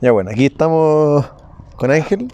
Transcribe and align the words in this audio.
Ya 0.00 0.12
bueno, 0.12 0.30
aquí 0.30 0.46
estamos 0.46 1.26
con 1.76 1.90
Ángel. 1.90 2.28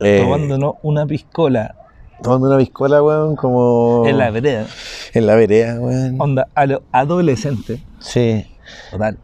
eh, 0.00 0.20
Tomándonos 0.22 0.74
una 0.82 1.06
piscola 1.06 1.76
tomando 2.22 2.48
una 2.48 2.58
piscola, 2.58 3.02
weón, 3.02 3.36
como. 3.36 4.04
en 4.06 4.16
la 4.16 4.30
vereda. 4.30 4.66
en 5.12 5.26
la 5.26 5.34
vereda, 5.34 5.78
weón. 5.80 6.20
Onda, 6.20 6.48
a 6.54 6.66
lo 6.66 6.82
adolescente. 6.92 7.82
Sí. 7.98 8.46
Total. 8.90 9.18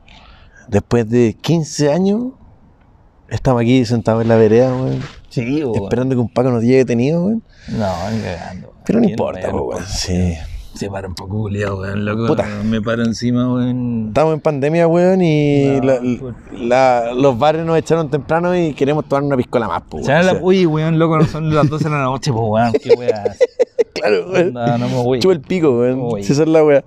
Después 0.69 1.09
de 1.09 1.35
15 1.41 1.93
años, 1.93 2.25
estamos 3.29 3.63
aquí 3.63 3.85
sentados 3.85 4.23
en 4.23 4.29
la 4.29 4.37
vereda, 4.37 4.75
weón. 4.75 5.01
Sí, 5.29 5.63
weón. 5.65 5.83
Esperando 5.83 6.15
que 6.15 6.21
un 6.21 6.29
Paco 6.29 6.51
nos 6.51 6.63
llegue 6.63 6.79
detenido, 6.79 7.25
weón. 7.25 7.43
No, 7.69 8.11
ni 8.11 8.21
cagando. 8.21 8.75
Pero 8.85 8.99
no 8.99 9.03
¿Quién 9.05 9.11
importa, 9.11 9.51
weón. 9.55 9.85
Sí. 9.87 10.35
Se 10.79 10.89
para 10.89 11.09
un 11.09 11.15
poco 11.15 11.39
culiado, 11.39 11.81
weón. 11.81 12.05
Loco, 12.05 12.27
Puta. 12.29 12.47
me 12.65 12.81
paro 12.81 13.03
encima, 13.05 13.53
weón. 13.53 14.09
Estamos 14.09 14.35
en 14.35 14.41
pandemia, 14.41 14.87
weón, 14.87 15.21
y 15.23 15.81
No, 15.81 15.85
la- 15.85 16.01
la- 16.53 17.13
los 17.15 17.37
bares 17.37 17.65
nos 17.67 17.77
echaron 17.77 18.09
temprano 18.11 18.57
y 18.57 18.75
queremos 18.75 19.05
tomar 19.09 19.25
una 19.25 19.37
piscola 19.37 19.67
más, 19.67 19.83
pues. 19.89 20.07
Se 20.07 20.13
la, 20.23 20.35
uy, 20.41 20.67
weón, 20.67 20.99
loco, 20.99 21.19
no 21.19 21.25
son 21.25 21.53
las 21.53 21.69
12 21.69 21.85
de 21.85 21.91
la 21.91 22.03
noche, 22.03 22.31
pues, 22.33 22.45
weón. 22.47 22.73
Qué 22.75 22.95
weá. 22.97 23.25
Claro, 23.95 24.31
weón. 24.31 24.53
No, 24.53 24.79
no 24.79 24.89
me 24.89 24.95
voy. 25.03 25.19
Chupa 25.19 25.33
el 25.35 25.41
pico, 25.41 25.81
weón. 25.81 25.99
Uy. 26.01 26.23
Si 26.23 26.33
esa 26.33 26.43
es 26.43 26.49
la 26.49 26.63
weá. 26.63 26.85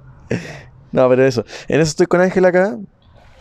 No, 0.94 1.10
pero 1.10 1.26
eso. 1.26 1.44
En 1.68 1.82
eso 1.82 1.90
estoy 1.90 2.06
con 2.08 2.22
Ángel 2.22 2.46
acá. 2.46 2.78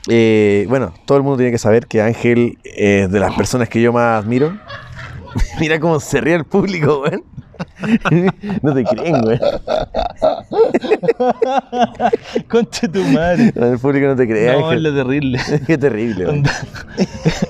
Eh, 0.08 0.66
bueno, 0.68 0.92
todo 1.04 1.18
el 1.18 1.22
mundo 1.22 1.36
tiene 1.36 1.52
que 1.52 1.58
saber 1.58 1.86
que 1.86 2.02
Ángel 2.02 2.58
es 2.64 3.08
de 3.10 3.20
las 3.20 3.32
personas 3.34 3.68
que 3.68 3.80
yo 3.80 3.92
más 3.92 4.24
admiro. 4.24 4.58
Mira 5.60 5.78
cómo 5.78 6.00
se 6.00 6.20
ríe 6.20 6.34
el 6.34 6.44
público, 6.44 7.02
weón. 7.02 7.22
No 8.62 8.74
te 8.74 8.84
creen, 8.84 9.24
weón. 9.24 9.40
Conche 12.48 12.88
tu 12.88 13.02
madre. 13.04 13.52
El 13.54 13.78
público 13.78 14.06
no 14.08 14.16
te 14.16 14.26
cree, 14.26 14.52
No, 14.52 14.72
es 14.72 14.80
lo 14.80 14.94
terrible. 14.94 15.38
Qué 15.66 15.78
terrible, 15.78 16.24
weón. 16.26 16.38
Onda, 16.38 16.52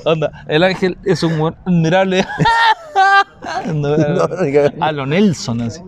onda, 0.04 0.44
el 0.48 0.62
ángel 0.62 0.98
es 1.04 1.22
un 1.22 1.40
weón 1.40 1.56
admirable. 1.64 2.24
No, 3.74 3.96
No, 3.96 4.28
a 4.80 4.92
lo 4.92 5.06
Nelson, 5.06 5.62
así. 5.62 5.80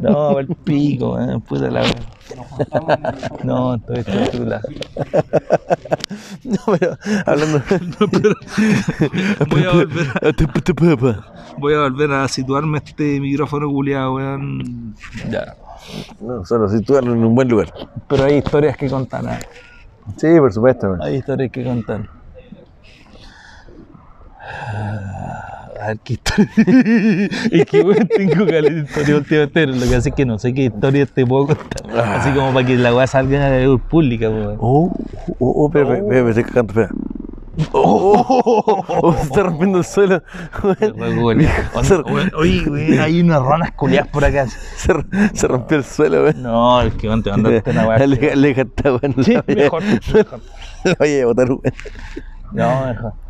No, 0.00 0.38
el 0.38 0.48
pico, 0.48 1.14
weón, 1.14 1.40
puta 1.40 1.70
la. 1.70 1.82
No, 3.44 3.74
estoy 3.74 3.98
espectacular. 3.98 4.62
No, 6.44 6.58
pero 6.78 6.96
hablando. 7.26 7.58
Voy 9.50 9.64
a 9.64 9.70
volver 9.72 10.06
a, 10.22 10.30
voy 11.58 11.74
a, 11.74 11.80
volver 11.80 12.12
a 12.12 12.28
situarme 12.28 12.78
este 12.78 13.20
micrófono 13.20 13.68
culiado, 13.68 14.14
weón. 14.14 14.94
Ya. 15.30 15.56
No, 16.20 16.44
solo 16.44 16.68
situarlo 16.68 17.14
en 17.14 17.24
un 17.24 17.34
buen 17.34 17.48
lugar. 17.48 17.72
Pero 18.08 18.24
hay 18.24 18.36
historias 18.36 18.76
que 18.76 18.88
contar, 18.88 19.26
¿ah? 19.26 19.38
Sí, 20.16 20.28
por 20.38 20.52
supuesto, 20.52 20.88
weón. 20.88 21.02
Hay 21.02 21.16
historias 21.16 21.50
que 21.50 21.64
contar. 21.64 22.08
A 25.84 25.88
ver 25.88 25.98
qué 25.98 26.14
historia. 26.14 26.48
es 27.50 27.66
que 27.66 27.82
weón, 27.82 28.08
tengo 28.08 28.46
caleta 28.46 28.74
de 28.74 28.80
historia 28.80 29.16
últimamente, 29.16 29.52
pero 29.52 29.72
lo 29.72 29.86
que 29.86 29.96
hace 29.96 30.08
es 30.08 30.14
que 30.14 30.24
no 30.24 30.38
sé 30.38 30.54
qué 30.54 30.62
historias 30.62 31.10
te 31.10 31.26
puedo 31.26 31.48
contar. 31.48 32.00
Así 32.00 32.30
como 32.30 32.54
para 32.54 32.66
que 32.66 32.76
la 32.76 32.94
weá 32.94 33.06
salga 33.06 33.46
a 33.46 33.50
la 33.50 33.64
luz 33.64 33.82
pública, 33.82 34.30
weón. 34.30 34.56
Oh, 34.60 34.90
oh, 35.28 35.36
oh, 35.38 35.66
espera, 35.66 35.84
espera, 35.84 36.04
espera, 36.04 36.22
me 36.24 36.30
estoy 36.30 36.44
cagando, 36.44 36.72
espera. 36.72 36.90
Oh, 37.72 38.24
oh, 38.28 38.42
oh, 38.66 38.84
oh, 38.88 39.12
se 39.12 39.22
está 39.24 39.42
rompiendo 39.42 39.78
el 39.78 39.84
suelo. 39.84 40.22
Se, 41.82 41.94
Oye, 42.34 43.00
hay 43.00 43.20
unas 43.20 43.42
ranas 43.42 43.72
culiadas 43.72 44.08
por 44.08 44.24
acá. 44.24 44.46
se, 44.48 44.92
se 45.34 45.46
rompió 45.46 45.76
el 45.76 45.84
suelo, 45.84 46.24
weón. 46.24 46.42
No, 46.42 46.80
es 46.80 46.94
que 46.94 47.08
van 47.08 47.22
te 47.22 47.30
mandaste 47.30 47.70
una 47.70 47.86
weá. 47.86 48.06
Le, 48.06 48.36
le 48.36 48.54
canta, 48.54 48.94
weón. 48.94 49.22
Sí, 49.22 49.36
mejor, 49.46 49.82
a 50.84 51.26
botar, 51.26 51.50
weón. 51.50 51.62
No, 52.52 52.86
mejor. 52.86 53.23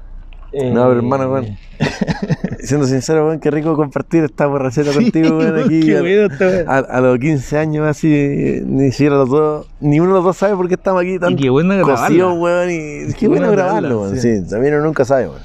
Eh, 0.56 0.70
No, 0.70 0.84
pero 0.86 0.96
hermano, 0.98 1.28
weón. 1.32 1.58
Siendo 2.60 2.86
sincero, 2.86 3.26
weón, 3.26 3.40
qué 3.40 3.50
rico 3.50 3.74
compartir 3.76 4.24
esta 4.24 4.46
borrachera 4.46 4.92
Sí, 4.92 4.98
contigo, 5.10 5.38
weón, 5.38 5.58
aquí. 5.58 5.80
qué 5.84 5.96
a- 5.98 6.00
bueno 6.00 6.32
esta 6.32 6.46
weá. 6.46 6.64
a, 6.68 6.78
a 6.78 7.00
los 7.00 7.18
15 7.18 7.58
años, 7.58 7.86
así, 7.86 8.60
ni 8.64 8.90
siquiera 8.92 9.16
los 9.16 9.28
dos, 9.28 9.66
ni 9.80 9.98
uno 10.00 10.10
de 10.10 10.14
los 10.16 10.24
dos 10.24 10.36
sabe 10.36 10.54
por 10.56 10.68
qué 10.68 10.74
estamos 10.74 11.02
aquí 11.02 11.18
tan 11.18 11.32
Y 11.32 11.36
qué 11.36 11.50
bueno 11.50 11.74
grabarla. 11.76 12.06
cosidos, 12.06 12.38
weón, 12.38 12.70
y 12.70 13.12
qué 13.14 13.28
bueno 13.28 13.50
grabarlo, 13.50 14.02
weón. 14.02 14.16
Sí, 14.18 14.46
también 14.48 14.74
uno 14.74 14.84
nunca 14.84 15.04
sabe, 15.04 15.26
weón. 15.28 15.42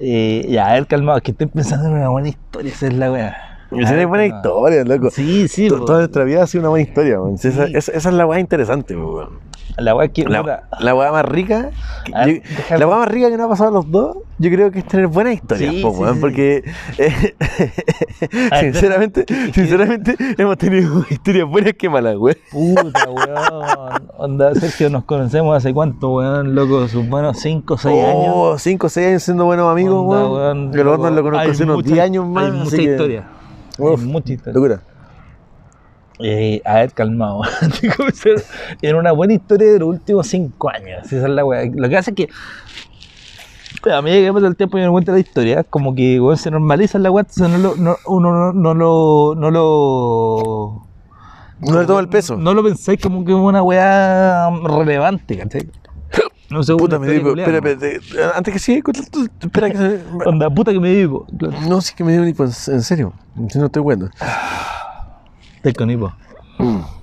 Eh, 0.00 0.46
ya, 0.48 0.68
a 0.68 0.74
ver, 0.74 0.86
calmado, 0.86 1.20
que 1.20 1.30
estoy 1.32 1.46
pensando 1.46 1.88
en 1.88 1.94
una 1.94 2.08
buena 2.08 2.28
historia, 2.28 2.72
esa 2.72 2.86
es 2.88 2.94
la 2.94 3.10
weá. 3.12 3.36
Y 3.70 3.84
tiene 3.84 4.06
buena 4.06 4.26
historia, 4.26 4.84
loco. 4.84 5.10
Sí, 5.10 5.46
sí. 5.48 5.68
Toda 5.68 5.98
nuestra 5.98 6.24
vida 6.24 6.42
ha 6.42 6.46
sido 6.46 6.62
una 6.62 6.70
buena 6.70 6.88
historia. 6.88 7.18
Sí, 7.36 7.48
Esa, 7.48 7.64
esa- 7.66 7.92
esa 7.92 8.08
es 8.08 8.14
la 8.14 8.26
weá 8.26 8.40
interesante, 8.40 8.96
weón. 8.96 9.46
La 9.76 9.94
weá 9.94 10.08
que. 10.08 10.24
La, 10.24 10.94
weá 10.94 11.12
más 11.12 11.24
rica, 11.24 11.70
que- 12.04 12.14
A 12.14 12.24
ver, 12.26 12.36
yo- 12.36 12.42
déjame- 12.56 12.78
la 12.80 12.86
weá 12.88 12.96
más 12.98 13.08
rica 13.08 13.30
que 13.30 13.36
nos 13.36 13.46
ha 13.46 13.48
pasado 13.50 13.68
a 13.70 13.72
los 13.72 13.90
dos, 13.90 14.16
yo 14.38 14.50
creo 14.50 14.72
que 14.72 14.80
es 14.80 14.86
tener 14.86 15.06
buenas 15.06 15.34
historias, 15.34 15.72
Sí, 15.74 15.82
po, 15.82 15.92
sí, 15.92 16.00
weón, 16.00 16.14
sí. 16.14 16.20
porque 16.20 16.64
eh, 16.98 17.34
Ah, 18.50 18.60
sinceramente, 18.60 19.24
sinceramente 19.54 20.16
hemos 20.36 20.56
tenido 20.58 21.04
historias 21.10 21.48
buenas 21.48 21.74
que 21.74 21.88
malas, 21.88 22.16
weón. 22.16 22.36
Puta, 22.50 23.08
weón. 23.10 24.08
Onda, 24.16 24.54
Sergio, 24.54 24.90
nos 24.90 25.04
conocemos 25.04 25.56
hace 25.56 25.72
cuánto, 25.72 26.10
weón, 26.14 26.54
loco, 26.54 26.88
sus 26.88 27.06
buenos 27.08 27.38
5 27.38 27.74
o 27.74 27.78
6 27.78 28.04
años. 28.04 28.32
Oh, 28.34 28.58
5 28.58 28.86
o 28.86 28.90
6 28.90 29.06
años 29.08 29.22
siendo 29.22 29.44
buenos 29.44 29.70
amigos, 29.70 29.94
Onda, 29.94 30.16
weón. 30.28 30.32
weón, 30.32 30.70
Que 30.72 30.78
los 30.82 30.94
otros 30.98 31.10
loco, 31.12 31.16
lo 31.16 31.22
conozco 31.30 31.50
hace 31.52 31.62
unos 31.64 31.76
mucha- 31.76 31.88
10 31.92 32.00
años 32.04 32.26
más. 32.26 32.44
Hay 32.46 32.50
mucha 32.52 32.76
que- 32.76 32.82
historia. 32.82 33.28
Uf, 33.78 34.04
historia. 34.04 34.52
Locura. 34.52 34.80
Eh, 36.20 36.60
a 36.64 36.74
ver, 36.74 36.92
calmado. 36.92 37.42
En 38.82 38.96
una 38.96 39.12
buena 39.12 39.34
historia 39.34 39.72
de 39.72 39.78
los 39.78 39.88
últimos 39.90 40.26
5 40.26 40.70
años. 40.70 41.06
Esa 41.06 41.16
es 41.16 41.30
la 41.30 41.44
weá. 41.44 41.70
Lo 41.72 41.88
que 41.88 41.96
hace 41.96 42.10
es 42.10 42.16
que. 42.16 42.28
A 43.92 44.02
medida 44.02 44.26
que 44.26 44.32
pasa 44.32 44.46
el 44.48 44.56
tiempo 44.56 44.76
y 44.76 44.80
me 44.80 44.90
cuenta 44.90 45.12
la 45.12 45.20
historia, 45.20 45.62
como 45.62 45.94
que 45.94 46.20
weón, 46.20 46.36
se 46.36 46.50
normaliza 46.50 46.98
la 46.98 47.12
weá, 47.12 47.24
no 47.38 47.58
lo, 47.58 47.76
no, 47.76 47.96
uno 48.06 48.52
no, 48.52 48.74
no 48.74 48.74
lo. 48.74 49.34
No 49.36 49.50
lo 49.50 50.82
No 51.60 51.80
le 51.80 51.86
toma 51.86 52.00
el 52.00 52.08
peso. 52.08 52.36
No 52.36 52.54
lo 52.54 52.64
pensáis 52.64 53.00
como 53.00 53.24
que 53.24 53.30
es 53.30 53.38
una 53.38 53.62
weá 53.62 54.50
relevante, 54.64 55.38
¿cachai? 55.38 55.70
No 56.50 56.62
sé, 56.62 56.74
Puta, 56.74 56.98
me 56.98 57.08
dio. 57.12 57.36
Espera, 57.36 57.58
espera, 57.58 58.32
antes 58.34 58.54
que 58.54 58.58
siga, 58.58 58.90
espera 59.40 59.70
que. 59.70 60.00
Onda, 60.24 60.48
puta 60.48 60.72
que 60.72 60.80
me. 60.80 61.06
Claro. 61.38 61.60
No, 61.68 61.80
sí 61.80 61.94
que 61.94 62.04
me 62.04 62.12
dio 62.12 62.22
un 62.22 62.28
hipo, 62.28 62.44
en 62.44 62.50
en 62.50 62.82
serio. 62.82 63.12
Si 63.50 63.58
no 63.58 63.66
estoy 63.66 63.82
bueno. 63.82 64.08
Estoy 65.56 65.74
con 65.74 65.90
hipo. 65.90 66.12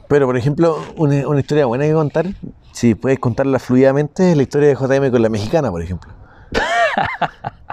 Pero, 0.07 0.25
por 0.25 0.38
ejemplo, 0.38 0.78
una, 0.97 1.28
una 1.28 1.39
historia 1.39 1.66
buena 1.66 1.85
que 1.85 1.94
contar, 1.94 2.28
si 2.72 2.95
puedes 2.95 3.19
contarla 3.19 3.59
fluidamente, 3.59 4.31
es 4.31 4.38
la 4.38 4.44
historia 4.44 4.69
de 4.69 4.75
JM 4.75 5.11
con 5.11 5.22
la 5.22 5.29
mexicana, 5.29 5.69
por 5.69 5.81
ejemplo. 5.81 6.11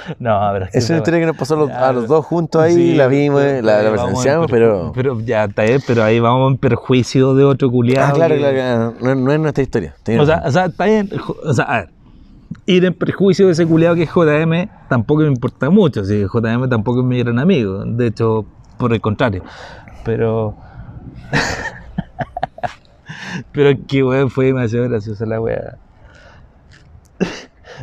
No, 0.18 0.38
pero 0.52 0.64
es 0.66 0.70
que 0.72 0.78
Es 0.78 0.90
una 0.90 0.96
esa 0.96 1.02
historia 1.02 1.20
que 1.20 1.26
nos 1.26 1.36
pasó 1.36 1.54
a 1.54 1.58
los, 1.58 1.70
a 1.70 1.92
dos 1.92 2.26
juntos 2.26 2.62
ahí, 2.62 2.74
Sí, 2.74 2.94
la 2.94 3.06
vimos, 3.06 3.40
pero- 3.42 3.62
la, 3.62 3.82
la 3.82 3.90
presenciamos, 3.90 4.46
pero... 4.50 4.92
Pero 4.94 5.20
ya 5.20 5.44
está 5.44 5.62
bien, 5.62 5.80
pero 5.86 6.02
ahí 6.04 6.20
vamos 6.20 6.52
en 6.52 6.58
perjuicio 6.58 7.34
de 7.34 7.44
otro 7.44 7.70
culiado. 7.70 8.08
Ah, 8.08 8.12
claro, 8.12 8.34
que- 8.34 8.40
claro, 8.40 8.54
claro, 8.56 8.94
no, 9.00 9.14
no 9.14 9.32
es 9.32 9.40
nuestra 9.40 9.62
historia. 9.62 9.94
O 10.18 10.26
sea, 10.26 10.42
o 10.44 10.50
sea, 10.50 10.66
está 10.66 10.84
bien. 10.86 11.10
O 11.44 11.52
sea, 11.52 11.64
a 11.64 11.76
ver. 11.80 11.88
Ir 12.66 12.84
en 12.84 12.94
perjuicio 12.94 13.46
de 13.46 13.52
ese 13.52 13.64
culiado 13.66 13.94
que 13.94 14.02
es 14.02 14.10
JM 14.10 14.68
tampoco 14.88 15.22
me 15.22 15.28
importa 15.28 15.70
mucho. 15.70 16.04
Si 16.04 16.24
JM 16.24 16.68
tampoco 16.68 17.00
es 17.00 17.06
mi 17.06 17.18
gran 17.20 17.38
amigo. 17.38 17.84
De 17.84 18.08
hecho, 18.08 18.44
por 18.76 18.92
el 18.92 19.00
contrario. 19.00 19.44
Pero. 20.04 20.56
pero 23.52 23.78
que 23.86 24.02
weón 24.02 24.30
fue 24.30 24.46
demasiado 24.46 24.88
graciosa 24.88 25.26
la 25.26 25.40
weá. 25.40 25.76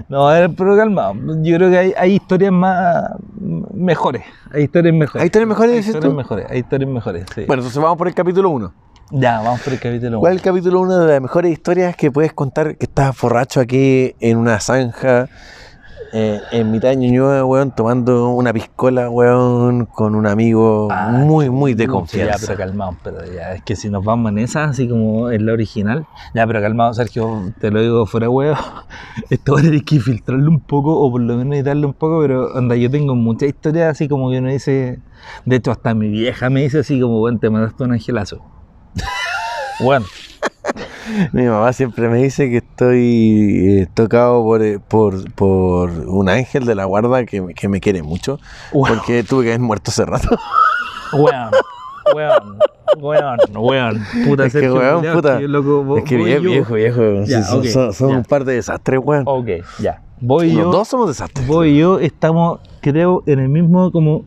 No, 0.09 0.27
a 0.27 0.33
ver, 0.39 0.51
pero 0.57 0.75
calmado. 0.77 1.13
Yo 1.41 1.55
creo 1.57 1.69
que 1.69 1.77
hay, 1.77 1.93
hay 1.97 2.13
historias 2.15 2.51
más 2.51 3.11
mejores. 3.73 4.23
Hay 4.53 4.63
historias 4.63 4.93
mejores. 4.95 5.21
¿Hay 5.21 5.25
historias 5.27 5.47
mejores, 5.49 5.73
Hay 5.73 5.79
historias 5.79 6.03
tú? 6.03 6.13
mejores. 6.13 6.45
Hay 6.49 6.59
historias 6.59 6.89
mejores, 6.89 7.25
sí. 7.33 7.43
Bueno, 7.47 7.61
entonces 7.61 7.81
vamos 7.81 7.97
por 7.97 8.07
el 8.07 8.13
capítulo 8.13 8.49
1. 8.49 8.73
ya, 9.11 9.39
vamos 9.41 9.61
por 9.61 9.73
el 9.73 9.79
capítulo 9.79 10.19
¿Cuál 10.19 10.31
uno. 10.33 10.39
es 10.39 10.45
el 10.45 10.51
capítulo 10.51 10.79
1 10.81 10.97
de 10.99 11.07
las 11.13 11.21
mejores 11.21 11.51
historias 11.51 11.95
que 11.95 12.11
puedes 12.11 12.33
contar 12.33 12.75
que 12.77 12.85
estás 12.85 13.15
borracho 13.19 13.59
aquí 13.61 14.15
en 14.19 14.37
una 14.37 14.59
zanja, 14.59 15.28
eh, 16.13 16.39
en 16.51 16.71
mitad 16.71 16.89
de 16.89 16.95
Ñuñoa, 16.97 17.43
weón, 17.45 17.71
tomando 17.75 18.29
una 18.29 18.53
piscola, 18.53 19.09
weón, 19.09 19.85
con 19.85 20.15
un 20.15 20.25
amigo 20.27 20.87
Ah, 20.91 21.09
muy, 21.11 21.49
muy 21.49 21.73
de 21.73 21.85
Ya, 21.85 21.91
confianza? 21.91 22.45
pero 22.47 22.57
calmado, 22.57 22.95
pero 23.03 23.25
ya, 23.25 23.53
es 23.53 23.61
que 23.63 23.75
si 23.75 23.89
nos 23.89 24.03
vamos 24.03 24.31
en 24.31 24.37
esa, 24.39 24.65
así 24.65 24.87
como 24.87 25.29
en 25.31 25.45
la 25.45 25.53
original, 25.53 26.05
ya, 26.33 26.47
pero 26.47 26.61
calmado, 26.61 26.93
Sergio, 26.93 27.53
te 27.59 27.71
lo 27.71 27.81
digo 27.81 28.05
fuera 28.05 28.29
huevo, 28.29 28.57
esto 29.29 29.53
va 29.53 29.59
a 29.59 29.63
tener 29.63 29.83
que 29.83 29.99
filtrarlo 29.99 30.49
un 30.49 30.59
poco, 30.61 30.97
o 30.99 31.11
por 31.11 31.21
lo 31.21 31.35
menos 31.35 31.55
editarlo 31.55 31.87
un 31.87 31.93
poco, 31.93 32.21
pero 32.21 32.53
onda, 32.53 32.75
yo 32.75 32.89
tengo 32.89 33.15
muchas 33.15 33.49
historias 33.49 33.91
así 33.91 34.07
como 34.07 34.29
que 34.29 34.39
uno 34.39 34.49
dice, 34.49 34.99
de 35.45 35.55
hecho, 35.55 35.71
hasta 35.71 35.93
mi 35.93 36.07
vieja 36.09 36.49
me 36.49 36.61
dice 36.61 36.79
así 36.79 36.99
como, 37.01 37.19
bueno, 37.19 37.39
te 37.39 37.49
mandaste 37.49 37.83
un 37.83 37.91
angelazo. 37.93 38.41
bueno, 39.79 40.05
Mi 41.33 41.43
mamá 41.45 41.71
siempre 41.73 42.09
me 42.09 42.17
dice 42.23 42.49
que 42.49 42.57
estoy 42.57 43.81
eh, 43.81 43.87
tocado 43.93 44.43
por, 44.43 44.61
eh, 44.63 44.79
por, 44.79 45.31
por 45.33 45.89
un 45.89 46.29
ángel 46.29 46.65
de 46.65 46.75
la 46.75 46.85
guarda 46.85 47.25
que, 47.25 47.41
me- 47.41 47.53
que 47.53 47.67
me 47.67 47.79
quiere 47.79 48.03
mucho, 48.03 48.39
Wow. 48.73 48.85
porque 48.87 49.23
tuve 49.23 49.43
que 49.45 49.49
haber 49.51 49.61
muerto 49.61 49.91
hace 49.91 50.05
rato. 50.05 50.29
bueno, 51.11 51.49
weón, 52.15 52.57
weón, 52.99 53.37
weón. 53.55 54.03
Puta, 54.25 54.45
Es 54.45 54.53
que, 54.53 54.69
weón, 54.71 55.03
puta. 55.13 55.37
que, 55.39 55.47
loco, 55.47 55.97
Es 55.97 56.03
que 56.03 56.17
voy 56.17 56.25
viejo, 56.39 56.73
viejo, 56.75 57.01
viejo. 57.01 57.25
Sí, 57.25 57.69
son- 57.71 57.93
son 57.93 58.15
un 58.17 58.23
par 58.23 58.43
de 58.45 58.55
desastres, 58.55 58.99
weón. 59.03 59.23
Ok, 59.25 59.47
ya. 59.79 60.01
Voy 60.19 60.51
Los 60.51 60.63
yo. 60.63 60.71
dos 60.71 60.87
somos 60.87 61.07
desastres. 61.09 61.45
Vos 61.47 61.67
y 61.67 61.77
yo 61.77 61.99
estamos, 61.99 62.59
creo, 62.81 63.21
en 63.27 63.39
el 63.39 63.49
mismo, 63.49 63.91
como. 63.91 64.25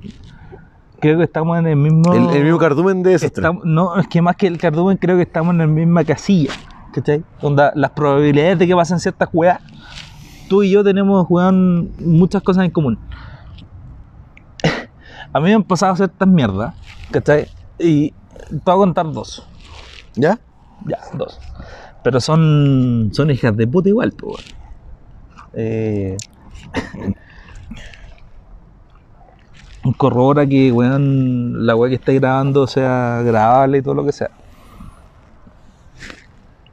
Creo 1.01 1.17
que 1.19 1.25
estamos 1.25 1.59
en 1.59 1.67
el 1.67 1.77
mismo. 1.77 2.13
El, 2.15 2.29
el 2.37 2.45
mismo 2.45 2.59
cardumen 2.59 3.03
de 3.03 3.11
desastres. 3.11 3.39
estamos- 3.45 3.65
No, 3.65 3.97
es 3.97 4.07
que 4.09 4.21
más 4.23 4.37
que 4.37 4.47
el 4.47 4.59
cardumen, 4.59 4.97
creo 4.97 5.17
que 5.17 5.23
estamos 5.23 5.53
en 5.53 5.59
la 5.59 5.67
misma 5.67 6.05
casilla. 6.05 6.53
¿Cachai? 6.93 7.23
Donde 7.41 7.71
las 7.75 7.91
probabilidades 7.93 8.59
de 8.59 8.67
que 8.67 8.75
pasen 8.75 8.99
ciertas 9.01 9.29
weas, 9.33 9.61
tú 10.49 10.63
y 10.63 10.71
yo 10.71 10.83
tenemos, 10.85 11.25
weón, 11.29 11.91
muchas 12.01 12.43
cosas 12.43 12.65
en 12.65 12.71
común. 12.73 12.99
A 15.33 15.39
mí 15.41 15.45
me 15.47 15.55
han 15.55 15.63
pasado 15.63 15.95
ciertas 15.97 16.27
mierdas, 16.29 16.75
¿cachai? 17.11 17.47
Y 17.79 18.11
te 18.49 18.57
voy 18.65 18.75
a 18.75 18.79
contar 18.79 19.11
dos. 19.13 19.47
¿Ya? 20.17 20.39
Ya, 20.87 20.99
dos. 21.15 21.39
Pero 22.03 22.21
son, 22.21 23.11
son 23.13 23.31
hijas 23.31 23.57
de 23.57 23.67
puta 23.67 23.89
igual, 23.89 24.13
pues. 24.13 24.45
Eh, 25.53 26.17
corrobora 29.97 30.47
que, 30.47 30.71
weón, 30.73 31.67
la 31.67 31.75
weá 31.77 31.89
que 31.89 31.97
está 31.97 32.13
grabando 32.13 32.67
sea 32.67 33.23
grabable 33.25 33.79
y 33.79 33.83
todo 33.83 33.95
lo 33.95 34.05
que 34.05 34.13
sea. 34.13 34.31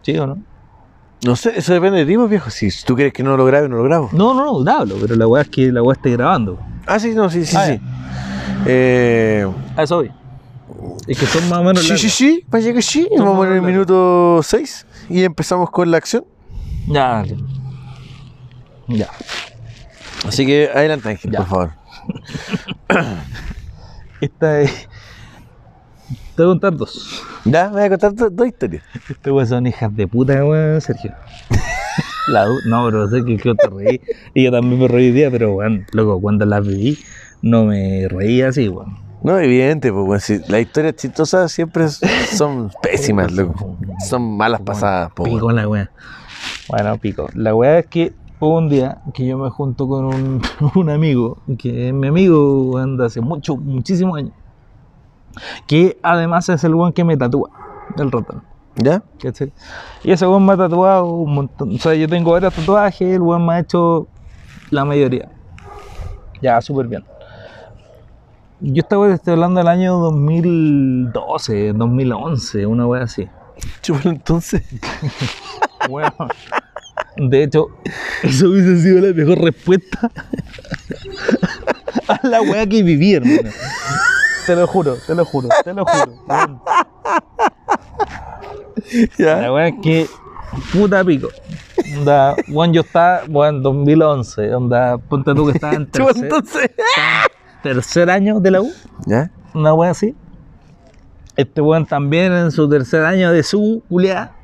¿Sí 0.01 0.17
o 0.17 0.27
no? 0.27 0.37
No 1.25 1.35
sé, 1.35 1.53
eso 1.57 1.73
depende 1.73 1.99
de 1.99 2.05
ti, 2.05 2.15
pues, 2.15 2.29
viejo. 2.29 2.49
Si 2.49 2.69
tú 2.85 2.95
quieres 2.95 3.11
que 3.13 3.23
no 3.23 3.35
lo 3.35 3.45
grabe, 3.45 3.67
no 3.67 3.77
lo 3.77 3.83
grabo. 3.83 4.09
No, 4.13 4.33
no, 4.33 4.45
no, 4.45 4.59
grabalo, 4.59 4.95
pero 5.01 5.15
la 5.15 5.27
weá 5.27 5.41
es 5.43 5.49
que 5.49 5.71
la 5.71 5.81
weá 5.81 5.95
esté 5.95 6.11
grabando. 6.11 6.59
Ah, 6.85 6.99
sí, 6.99 7.13
no, 7.15 7.29
sí, 7.29 7.45
sí, 7.45 7.55
Ah, 7.57 7.65
sí. 7.65 7.79
Eh, 8.65 9.47
A 9.75 9.83
eso 9.83 9.95
voy. 9.97 10.11
Es 11.07 11.17
que 11.17 11.25
son 11.25 11.47
más 11.49 11.59
o 11.59 11.63
menos 11.63 11.81
sí, 11.83 11.89
largas. 11.89 12.01
sí, 12.01 12.09
sí, 12.09 12.45
vaya 12.49 12.73
que 12.73 12.81
sí. 12.81 13.07
Son 13.15 13.25
Vamos 13.25 13.47
en 13.47 13.53
el 13.53 13.61
minuto 13.61 14.41
6 14.43 14.85
y 15.09 15.23
empezamos 15.23 15.69
con 15.71 15.89
la 15.89 15.97
acción. 15.97 16.23
Ya. 16.87 17.23
Ya. 18.87 19.07
Así 20.27 20.45
que 20.45 20.69
adelante, 20.73 21.09
Ángel, 21.09 21.31
por 21.31 21.45
favor. 21.45 21.71
Esta 24.21 24.61
es... 24.61 24.87
Te 26.35 26.43
voy 26.43 26.51
a 26.51 26.53
contar 26.53 26.75
dos. 26.77 27.23
Ya, 27.45 27.65
me 27.69 27.75
voy 27.77 27.83
a 27.83 27.89
contar 27.89 28.13
do- 28.13 28.29
dos 28.29 28.47
historias. 28.47 28.83
Este 29.09 29.31
weón 29.31 29.47
son 29.47 29.67
hijas 29.67 29.95
de 29.95 30.07
puta, 30.07 30.43
weón, 30.45 30.79
Sergio. 30.81 31.13
La 32.27 32.45
du- 32.45 32.59
no, 32.65 32.85
pero 32.85 33.07
sé 33.09 33.23
que, 33.25 33.37
que 33.37 33.55
te 33.55 33.67
reí. 33.69 34.01
Y 34.33 34.43
yo 34.43 34.51
también 34.51 34.79
me 34.79 34.87
reí 34.87 35.07
hoy 35.07 35.11
día, 35.13 35.31
pero 35.31 35.53
weón, 35.55 35.85
loco, 35.93 36.19
cuando 36.21 36.45
las 36.45 36.65
viví, 36.65 36.97
no 37.41 37.65
me 37.65 38.07
reí 38.07 38.41
así, 38.41 38.67
weón. 38.69 38.97
No, 39.23 39.39
evidente, 39.39 39.91
pues, 39.91 40.05
bueno, 40.05 40.19
si 40.19 40.37
las 40.47 40.61
historias 40.61 40.95
chistosas 40.95 41.51
siempre 41.51 41.85
s- 41.85 42.05
son 42.35 42.69
pésimas, 42.83 43.31
loco. 43.31 43.77
Son 44.07 44.37
malas 44.37 44.61
pasadas, 44.61 45.11
pues. 45.15 45.31
Pico 45.33 45.51
la 45.51 45.67
weá. 45.67 45.89
Bueno, 46.69 46.97
pico. 46.99 47.27
La 47.33 47.55
weá 47.55 47.79
es 47.79 47.87
que 47.87 48.13
hubo 48.39 48.57
un 48.57 48.69
día 48.69 49.01
que 49.13 49.25
yo 49.25 49.37
me 49.37 49.49
junto 49.49 49.87
con 49.87 50.05
un, 50.05 50.41
un 50.75 50.89
amigo, 50.89 51.39
que 51.57 51.89
es 51.89 51.93
mi 51.93 52.07
amigo 52.07 52.79
de 52.85 53.05
hace 53.05 53.21
mucho, 53.21 53.55
muchísimos 53.57 54.17
años. 54.17 54.33
Que 55.67 55.97
además 56.01 56.49
es 56.49 56.63
el 56.63 56.73
weón 56.73 56.93
que 56.93 57.03
me 57.03 57.15
tatúa, 57.17 57.49
el 57.97 58.11
ratón. 58.11 58.43
¿Ya? 58.75 59.01
¿cachai? 59.19 59.51
Y 60.03 60.11
ese 60.11 60.27
weón 60.27 60.45
me 60.45 60.53
ha 60.53 60.57
tatuado 60.57 61.05
un 61.05 61.33
montón. 61.33 61.75
O 61.75 61.77
sea, 61.79 61.95
yo 61.95 62.07
tengo 62.07 62.31
varios 62.31 62.53
tatuajes, 62.53 63.15
el 63.15 63.21
weón 63.21 63.45
me 63.45 63.53
ha 63.53 63.59
hecho 63.59 64.07
la 64.69 64.85
mayoría. 64.85 65.29
Ya, 66.41 66.61
súper 66.61 66.87
bien. 66.87 67.03
Yo 68.59 68.81
estaba 68.81 69.13
estoy 69.13 69.33
hablando 69.33 69.59
del 69.59 69.67
año 69.67 69.97
2012, 69.97 71.73
2011, 71.73 72.65
una 72.65 72.87
wea 72.87 73.03
así. 73.03 73.27
Chúpalo 73.81 74.11
entonces. 74.11 74.63
Bueno, 75.89 76.11
de 77.17 77.43
hecho, 77.43 77.67
eso 78.23 78.49
hubiese 78.49 78.81
sido 78.81 79.01
la 79.05 79.13
mejor 79.13 79.39
respuesta 79.43 80.11
a 82.07 82.27
la 82.27 82.41
wea 82.41 82.65
que 82.65 82.83
viví, 82.83 83.13
hermano. 83.13 83.49
Te 84.45 84.55
lo 84.55 84.67
juro, 84.67 84.95
te 85.05 85.13
lo 85.15 85.25
juro, 85.25 85.49
te 85.63 85.73
lo 85.73 85.85
juro. 85.85 86.63
La 89.17 89.51
weá 89.51 89.67
es 89.67 89.75
que, 89.81 90.07
puta 90.71 91.03
pico. 91.03 91.29
Onda, 91.97 92.35
weón, 92.49 92.73
yo 92.73 92.81
estaba, 92.81 93.21
weón, 93.27 93.61
2011. 93.61 94.55
Onda, 94.55 94.97
ponte 94.97 95.33
tú 95.33 95.45
que 95.47 95.53
estaba 95.53 95.73
en 95.73 95.87
tercer, 95.91 96.23
entonces. 96.23 96.71
tercer 97.61 98.09
año 98.09 98.39
de 98.39 98.51
la 98.51 98.61
U, 98.61 98.71
¿Ya? 99.05 99.31
una 99.53 99.73
weá 99.73 99.91
así. 99.91 100.15
Este 101.35 101.61
weón 101.61 101.85
también 101.85 102.31
en 102.31 102.51
su 102.51 102.69
tercer 102.69 103.03
año 103.03 103.31
de 103.31 103.43
su 103.43 103.83
culiada. 103.89 104.36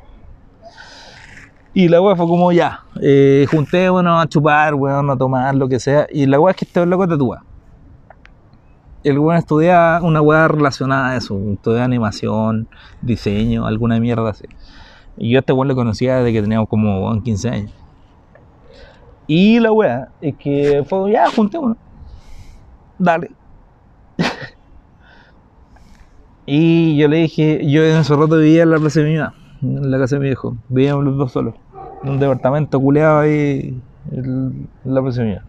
Y 1.75 1.87
la 1.87 1.99
weá 1.99 2.15
fue 2.15 2.27
como 2.27 2.51
ya, 2.51 2.81
eh, 3.01 3.47
juntémonos 3.49 4.23
a 4.23 4.27
chupar, 4.27 4.75
weón, 4.75 5.09
a 5.09 5.17
tomar, 5.17 5.55
lo 5.55 5.67
que 5.67 5.79
sea. 5.79 6.05
Y 6.11 6.27
la 6.27 6.39
weá 6.39 6.51
es 6.51 6.57
que 6.57 6.65
este 6.65 6.85
loco 6.85 7.07
tatúa. 7.07 7.43
El 9.03 9.17
weón 9.17 9.37
estudia 9.37 9.99
una 10.03 10.21
weá 10.21 10.47
relacionada 10.47 11.09
a 11.09 11.17
eso, 11.17 11.39
estudia 11.51 11.83
animación, 11.83 12.67
diseño, 13.01 13.65
alguna 13.65 13.99
mierda 13.99 14.29
así. 14.29 14.45
Y 15.17 15.31
yo 15.31 15.37
a 15.37 15.39
este 15.39 15.51
weón 15.51 15.67
lo 15.67 15.75
conocía 15.75 16.17
desde 16.17 16.31
que 16.31 16.43
teníamos 16.43 16.69
como 16.69 17.07
weón, 17.07 17.23
15 17.23 17.49
años. 17.49 17.71
Y 19.25 19.59
la 19.59 19.71
weá 19.71 20.09
es 20.21 20.35
que 20.35 20.83
fue, 20.87 21.11
ya, 21.11 21.27
juntémonos. 21.31 21.77
Dale. 22.99 23.31
y 26.45 26.97
yo 26.97 27.07
le 27.07 27.17
dije, 27.17 27.67
yo 27.67 27.83
en 27.83 27.97
ese 27.97 28.15
rato 28.15 28.37
vivía 28.37 28.61
en 28.61 28.69
la 28.69 28.77
plaza 28.77 28.99
de 28.99 29.09
mi 29.09 29.17
mamá, 29.17 29.33
en 29.63 29.89
la 29.89 29.97
casa 29.97 30.17
de 30.17 30.19
mi 30.19 30.27
viejo. 30.27 30.55
Vivíamos 30.69 31.03
los 31.03 31.17
dos 31.17 31.31
solos. 31.31 31.55
Un 32.03 32.19
departamento 32.19 32.79
culeado 32.79 33.19
ahí 33.19 33.81
en 34.11 34.67
la 34.83 35.01
mamá. 35.01 35.41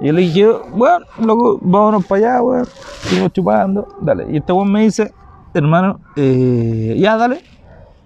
Y 0.00 0.06
yo 0.06 0.12
le 0.12 0.20
dije, 0.22 0.46
bueno, 0.74 1.06
loco, 1.20 1.58
vámonos 1.62 2.04
para 2.06 2.32
allá, 2.32 2.42
weón. 2.42 2.66
Seguimos 2.66 3.32
chupando, 3.32 3.88
dale. 4.00 4.26
Y 4.30 4.38
este 4.38 4.52
weón 4.52 4.72
me 4.72 4.82
dice, 4.82 5.12
hermano, 5.52 6.00
eh, 6.16 6.96
ya, 6.98 7.16
dale. 7.16 7.42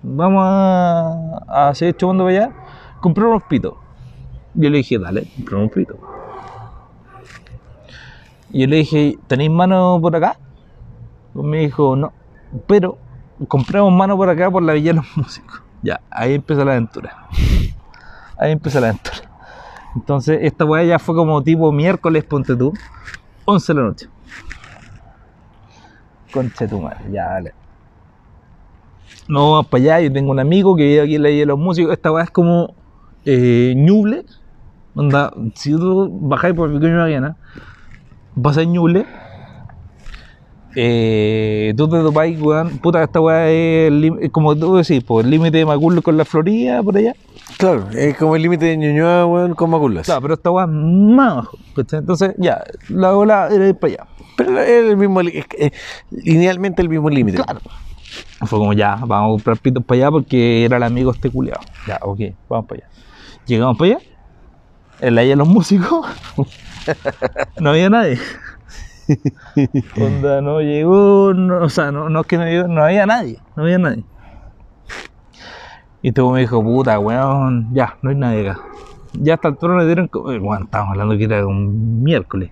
Vamos 0.03 0.43
a, 0.45 1.69
a 1.69 1.75
seguir 1.75 1.97
chupando 1.97 2.25
para 2.25 2.37
allá. 2.37 2.53
Compré 3.01 3.25
unos 3.25 3.43
pitos. 3.45 3.75
Yo 4.55 4.71
le 4.71 4.79
dije, 4.79 4.99
dale, 4.99 5.29
compré 5.37 5.57
unos 5.57 5.73
pitos. 5.73 5.97
Y 8.51 8.61
yo 8.61 8.67
le 8.67 8.77
dije, 8.77 9.19
¿tenéis 9.27 9.51
mano 9.51 9.99
por 10.01 10.15
acá? 10.17 10.39
Pues 11.33 11.47
me 11.47 11.59
dijo, 11.59 11.97
no. 11.97 12.13
Pero 12.67 12.99
compramos 13.47 13.93
mano 13.93 14.17
por 14.17 14.29
acá 14.29 14.51
por 14.51 14.63
la 14.63 14.73
Villa 14.73 14.93
de 14.93 14.97
los 14.97 15.17
Músicos. 15.17 15.63
Ya, 15.83 16.01
ahí 16.11 16.35
empieza 16.35 16.65
la 16.65 16.73
aventura. 16.73 17.29
Ahí 18.39 18.53
empieza 18.53 18.81
la 18.81 18.89
aventura. 18.89 19.17
Entonces, 19.95 20.39
esta 20.43 20.65
weá 20.65 20.85
ya 20.85 20.99
fue 20.99 21.14
como 21.14 21.43
tipo 21.43 21.73
miércoles, 21.73 22.25
ponte 22.25 22.55
tú, 22.55 22.73
11 23.45 23.73
de 23.73 23.81
la 23.81 23.87
noche. 23.87 24.09
Conche 26.33 26.69
tu 26.69 26.81
madre, 26.81 26.99
ya, 27.11 27.25
dale. 27.25 27.55
No, 29.29 29.52
vamos 29.52 29.67
para 29.67 29.83
allá. 29.83 30.00
Yo 30.00 30.12
tengo 30.12 30.31
un 30.31 30.41
amigo 30.41 30.76
que 30.76 30.85
vive 30.85 31.00
aquí 31.00 31.14
en 31.17 31.23
la 31.23 31.29
Villa 31.29 31.41
de 31.41 31.47
los 31.47 31.59
Músicos. 31.59 31.93
Esta 31.93 32.12
weá 32.12 32.25
es 32.25 32.31
como 32.31 32.75
eh, 33.25 33.75
Ñuble. 33.76 34.25
Si 35.55 35.71
tú 35.73 36.09
bajáis 36.23 36.55
por 36.55 36.73
pequeño 36.73 36.97
Maguana, 36.97 37.37
vas 38.35 38.59
a 38.59 38.64
Ñuble. 38.64 39.07
Eh, 40.75 41.75
tú 41.77 41.89
te 41.89 41.99
topáis, 41.99 42.41
weón. 42.41 42.79
Puta, 42.79 43.03
esta 43.03 43.21
weá 43.21 43.49
es, 43.49 43.89
el 43.89 44.31
como 44.31 44.57
tú 44.57 44.77
decís, 44.77 45.03
por 45.03 45.25
el 45.25 45.31
límite 45.31 45.59
de 45.59 45.67
Macul 45.67 46.03
con 46.03 46.17
la 46.17 46.25
Florida, 46.25 46.83
por 46.83 46.97
allá. 46.97 47.15
Claro, 47.57 47.89
es 47.91 48.17
como 48.17 48.37
el 48.37 48.43
límite 48.43 48.67
de 48.67 48.77
Ñuñoa, 48.77 49.27
weón, 49.27 49.55
con 49.55 49.71
Maculas. 49.71 50.07
Claro, 50.07 50.23
pero 50.23 50.35
esta 50.35 50.51
weá 50.51 50.65
es 50.65 50.71
más 50.71 51.33
abajo. 51.33 51.59
Entonces, 51.77 52.35
ya, 52.39 52.63
la 52.89 53.17
ola 53.17 53.49
era 53.51 53.69
ir 53.69 53.75
para 53.75 53.95
allá. 53.95 54.07
Pero 54.37 54.61
es 54.61 54.91
el 54.91 54.97
mismo, 54.97 55.21
eh, 55.21 55.73
linealmente 56.11 56.83
el 56.83 56.89
mismo 56.89 57.11
límite. 57.11 57.43
Claro. 57.43 57.61
Fue 58.47 58.59
como 58.59 58.73
ya, 58.73 58.97
vamos 58.97 59.29
a 59.29 59.31
comprar 59.31 59.59
pitos 59.59 59.85
para 59.85 59.99
allá 59.99 60.11
porque 60.11 60.65
era 60.65 60.77
el 60.77 60.83
amigo 60.83 61.11
este 61.11 61.31
culiado. 61.31 61.61
Ya, 61.87 61.99
ok, 62.03 62.21
vamos 62.49 62.67
para 62.67 62.83
allá. 62.83 62.91
Llegamos 63.47 63.77
para 63.77 63.91
allá. 63.93 64.05
En 65.01 65.15
la 65.15 65.23
de 65.23 65.37
los 65.37 65.49
músicos. 65.49 66.07
no 67.61 67.71
había 67.71 67.91
nadie. 67.91 68.19
Onda, 70.00 70.41
no 70.41 70.61
llegó, 70.61 71.33
no, 71.35 71.62
o 71.65 71.69
sea, 71.69 71.91
no, 71.93 72.09
no 72.09 72.21
es 72.21 72.27
que 72.27 72.37
no 72.38 72.45
llegó, 72.45 72.69
no 72.69 72.83
había 72.85 73.07
nadie, 73.07 73.38
no 73.57 73.62
había 73.62 73.79
nadie. 73.79 74.05
Y 76.03 76.12
todo 76.12 76.31
me 76.33 76.41
dijo, 76.41 76.62
puta, 76.62 76.99
weón, 76.99 77.69
ya, 77.73 77.97
no 78.03 78.11
hay 78.11 78.17
nadie 78.17 78.50
acá. 78.50 78.61
Ya 79.15 79.35
hasta 79.35 79.49
el 79.49 79.57
trono 79.59 79.79
le 79.79 79.87
dieron, 79.87 80.07
co- 80.09 80.31
eh, 80.31 80.38
weón, 80.38 80.65
estábamos 80.65 80.93
hablando 80.93 81.17
que 81.17 81.25
era 81.25 81.47
un 81.47 82.03
miércoles. 82.03 82.50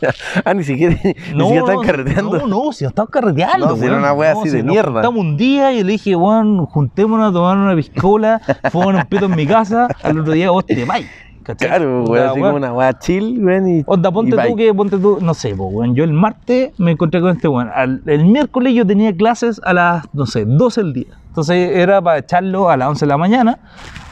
ah, 0.44 0.52
ni 0.52 0.64
siquiera, 0.64 0.94
ni 1.04 1.12
siquiera 1.44 1.60
están 1.60 1.80
carreteando. 1.86 2.38
No, 2.38 2.46
no, 2.46 2.72
si 2.72 2.84
no 2.84 2.88
estamos 2.90 3.10
carreteando. 3.10 3.66
No, 3.68 3.76
si 3.76 3.86
era 3.86 3.96
una 3.98 4.12
wea 4.12 4.32
así 4.32 4.50
de 4.50 4.62
mierda. 4.62 4.90
juntamos 5.02 5.20
un 5.20 5.36
día 5.36 5.72
y 5.72 5.84
le 5.84 5.92
dije, 5.92 6.16
weón, 6.16 6.66
juntémonos 6.66 7.30
a 7.30 7.32
tomar 7.32 7.56
una 7.56 7.74
piscola, 7.76 8.40
fuimos 8.72 8.94
un 8.94 9.02
pito 9.08 9.26
en 9.26 9.36
mi 9.36 9.46
casa, 9.46 9.88
al 10.02 10.18
otro 10.18 10.32
día 10.32 10.50
vos 10.50 10.66
te 10.66 10.84
vais. 10.84 11.06
¿Cachai? 11.46 11.68
Claro, 11.68 12.04
weón, 12.04 12.26
así 12.28 12.40
como 12.40 12.56
una 12.56 12.72
weá 12.72 12.98
chill, 12.98 13.42
weón. 13.44 13.68
Y, 13.68 13.82
Onda, 13.86 14.10
ponte 14.10 14.30
y 14.30 14.32
tú 14.32 14.36
bye. 14.36 14.56
que, 14.56 14.74
ponte 14.74 14.98
tú, 14.98 15.18
no 15.20 15.32
sé, 15.34 15.54
pues, 15.54 15.68
weón. 15.72 15.94
Yo 15.94 16.04
el 16.04 16.12
martes 16.12 16.72
me 16.78 16.90
encontré 16.92 17.20
con 17.20 17.30
este 17.30 17.46
weón. 17.48 17.70
Al- 17.74 18.02
El 18.06 18.24
miércoles 18.26 18.74
yo 18.74 18.86
tenía 18.86 19.14
clases 19.16 19.60
a 19.64 19.72
las, 19.72 20.04
no 20.12 20.26
sé, 20.26 20.44
12 20.44 20.82
del 20.82 20.92
día. 20.92 21.06
Entonces 21.28 21.76
era 21.76 22.00
para 22.02 22.18
echarlo 22.18 22.68
a 22.70 22.76
las 22.76 22.88
11 22.88 23.04
de 23.04 23.08
la 23.08 23.16
mañana. 23.18 23.58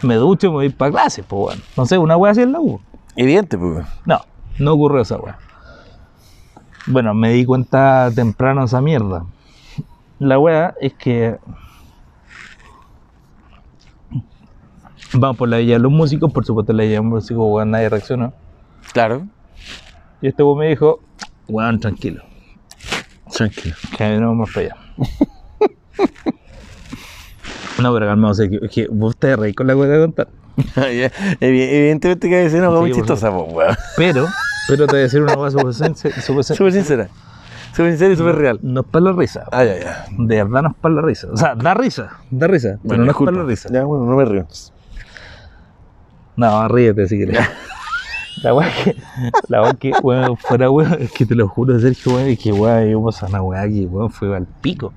Me 0.02 0.14
ducho 0.14 0.46
y 0.46 0.50
me 0.50 0.56
voy 0.56 0.68
para 0.70 0.90
clases, 0.92 1.24
pues, 1.26 1.46
weón. 1.56 1.62
No 1.76 1.86
sé, 1.86 1.98
una 1.98 2.16
weá 2.16 2.32
así 2.32 2.42
en 2.42 2.52
la 2.52 2.60
U. 2.60 2.80
Evidente, 3.16 3.58
pues. 3.58 3.84
No, 4.06 4.20
no 4.58 4.72
ocurrió 4.74 5.02
esa 5.02 5.16
weá. 5.18 5.36
Bueno, 6.86 7.14
me 7.14 7.30
di 7.32 7.44
cuenta 7.44 8.10
temprano 8.14 8.60
de 8.60 8.66
esa 8.66 8.80
mierda. 8.80 9.24
La 10.18 10.38
weá 10.38 10.74
es 10.80 10.92
que. 10.94 11.36
Vamos 15.14 15.36
por 15.36 15.48
la 15.48 15.58
Villa 15.58 15.74
de 15.74 15.78
los 15.80 15.92
Músicos, 15.92 16.32
por 16.32 16.44
supuesto, 16.44 16.72
la 16.72 16.82
Villa 16.82 16.92
de 16.96 17.02
los 17.02 17.06
Músicos, 17.06 17.44
weón, 17.48 17.70
nadie 17.70 17.88
reaccionó. 17.88 18.32
Claro. 18.92 19.26
Y 20.20 20.28
este 20.28 20.42
weón 20.42 20.58
me 20.58 20.68
dijo, 20.68 21.00
weón, 21.48 21.78
tranquilo, 21.80 22.22
Tranquilo. 23.32 23.74
que 23.96 24.16
no 24.18 24.28
vamos 24.28 24.50
para 24.52 24.66
allá. 24.66 24.76
no, 27.80 27.92
pero 27.94 28.06
calmado, 28.06 28.32
o 28.32 28.34
sea, 28.34 28.48
que, 28.48 28.60
que 28.68 28.88
vos 28.90 29.16
te 29.16 29.36
reís 29.36 29.54
con 29.54 29.66
la 29.66 29.76
weá 29.76 29.88
de 29.88 30.00
contar. 30.00 30.28
Evidentemente 31.40 32.28
que 32.28 32.36
hay 32.36 32.46
una 32.54 32.68
Sí, 32.70 32.74
muy 32.76 32.92
chistosa, 32.92 33.30
pues, 33.30 33.52
weón. 33.52 33.76
Pero, 33.96 34.26
pero 34.68 34.86
te 34.86 34.92
voy 34.92 35.00
a 35.00 35.02
decir 35.02 35.22
una 35.22 35.34
weá 35.34 35.50
súper 35.50 35.66
sen- 35.68 35.94
súper 36.54 36.72
sincera. 36.72 37.08
Súper 37.72 37.90
sincera 37.90 38.12
y 38.12 38.16
súper 38.16 38.36
real. 38.36 38.60
No 38.62 38.80
es 38.82 38.86
para 38.86 39.06
la 39.06 39.12
risa. 39.12 39.44
Ah, 39.50 39.64
ya, 39.64 39.78
ya. 39.80 40.06
De 40.16 40.42
verdad 40.44 40.62
no 40.62 40.68
es 40.70 40.74
para 40.80 40.94
la 40.94 41.02
risa. 41.02 41.26
O 41.32 41.36
sea, 41.36 41.54
da 41.56 41.74
risa, 41.74 42.18
da 42.30 42.46
risa, 42.46 42.78
pero 42.82 42.98
no 42.98 43.02
es 43.02 43.08
disculpa. 43.08 43.32
para 43.32 43.42
la 43.44 43.48
risa. 43.50 43.68
Ya, 43.72 43.84
bueno, 43.84 44.04
no 44.06 44.16
me 44.16 44.24
río. 44.24 44.46
No, 46.36 46.68
ríete 46.68 47.06
si 47.08 47.16
quieres. 47.16 47.38
La 48.42 48.52
weá 48.52 48.70
que, 48.72 48.96
la 49.48 49.62
weá 49.62 49.74
que, 49.74 49.92
weón, 50.02 50.36
fuera 50.36 50.70
weón, 50.70 50.96
es 51.00 51.12
que 51.12 51.24
te 51.24 51.34
lo 51.34 51.48
juro, 51.48 51.78
Sergio, 51.78 52.14
weón, 52.14 52.28
es 52.28 52.38
que 52.38 52.52
weón, 52.52 52.90
yo 52.90 53.04
pasé 53.04 53.26
una 53.26 53.40
weá 53.42 53.68
que, 53.68 53.86
weón, 53.86 54.10
fue 54.10 54.36
al 54.36 54.46
pico. 54.46 54.92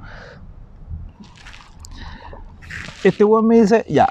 Este 3.03 3.23
weón 3.23 3.47
me 3.47 3.61
dice, 3.61 3.85
ya, 3.87 4.07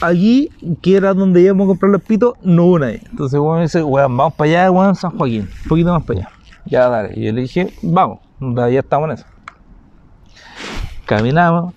allí, 0.00 0.50
que 0.80 0.96
era 0.96 1.12
donde 1.12 1.42
íbamos 1.42 1.66
a 1.66 1.68
comprar 1.68 1.92
los 1.92 2.02
pitos, 2.02 2.34
no 2.42 2.64
hubo 2.64 2.78
nadie. 2.78 3.02
Entonces 3.10 3.38
weón 3.38 3.58
me 3.58 3.62
dice, 3.62 3.82
weón, 3.82 4.16
vamos 4.16 4.34
para 4.34 4.50
allá, 4.50 4.70
weón, 4.70 4.96
San 4.96 5.16
Joaquín, 5.16 5.48
un 5.62 5.68
poquito 5.68 5.92
más 5.92 6.02
para 6.02 6.20
allá. 6.20 6.30
Ya, 6.64 6.88
dale. 6.88 7.12
Y 7.14 7.26
yo 7.26 7.32
le 7.32 7.42
dije, 7.42 7.74
vamos, 7.82 8.20
ya 8.40 8.80
estamos 8.80 9.08
en 9.08 9.14
eso. 9.16 9.26
Caminamos. 11.04 11.74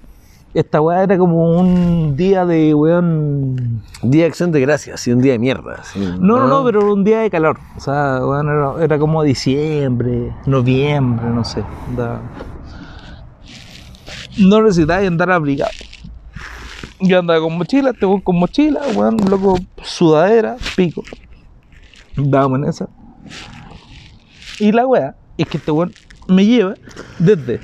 Esta 0.54 0.82
weá 0.82 1.04
era 1.04 1.18
como 1.18 1.60
un 1.60 2.16
día 2.16 2.46
de, 2.46 2.76
weón, 2.76 3.82
Día 4.04 4.24
de 4.24 4.28
acción 4.28 4.52
de 4.52 4.60
gracias, 4.62 5.08
y 5.08 5.12
un 5.12 5.22
día 5.22 5.32
de 5.32 5.40
mierda. 5.40 5.84
sí. 5.84 6.00
no, 6.20 6.38
no, 6.38 6.48
no, 6.48 6.64
pero 6.64 6.94
un 6.94 7.04
día 7.04 7.20
de 7.22 7.32
calor. 7.32 7.58
O 7.76 7.80
sea, 7.80 8.20
bueno, 8.20 8.52
era, 8.52 8.84
era 8.84 9.00
como 9.00 9.24
diciembre, 9.24 10.32
noviembre, 10.46 11.26
no 11.28 11.44
sé. 11.44 11.64
onda. 11.90 12.22
No 14.38 14.62
necesitaba 14.62 15.06
andar 15.06 15.32
abrigado. 15.32 15.72
Yo 17.00 17.20
andaba 17.20 17.40
con 17.40 17.58
mochila, 17.58 17.92
te 17.94 18.06
voy 18.06 18.22
con 18.22 18.38
mochila, 18.38 18.82
weón, 18.96 19.18
loco, 19.30 19.58
sudadera, 19.82 20.58
pico. 20.76 21.04
Dábamos 22.16 22.60
en 22.60 22.66
esa. 22.66 22.90
Y 24.60 24.72
la 24.72 24.86
weá 24.86 25.16
es 25.38 25.48
que 25.48 25.58
este 25.58 25.72
weón 25.72 25.92
me 26.28 26.46
lleva 26.46 26.76
desde 27.18 27.60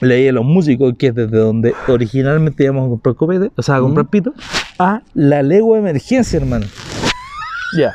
leí 0.00 0.28
a 0.28 0.32
los 0.32 0.44
músicos, 0.44 0.94
que 0.98 1.08
es 1.08 1.14
desde 1.14 1.38
donde 1.38 1.74
originalmente 1.88 2.64
íbamos 2.64 2.86
a 2.86 2.88
comprar 2.90 3.14
copete, 3.14 3.50
o 3.56 3.62
sea, 3.62 3.76
a 3.76 3.80
comprar 3.80 4.06
pito, 4.08 4.32
a 4.78 5.02
la 5.14 5.42
legua 5.42 5.76
de 5.76 5.88
emergencia, 5.88 6.38
hermano. 6.38 6.66
Ya. 7.76 7.94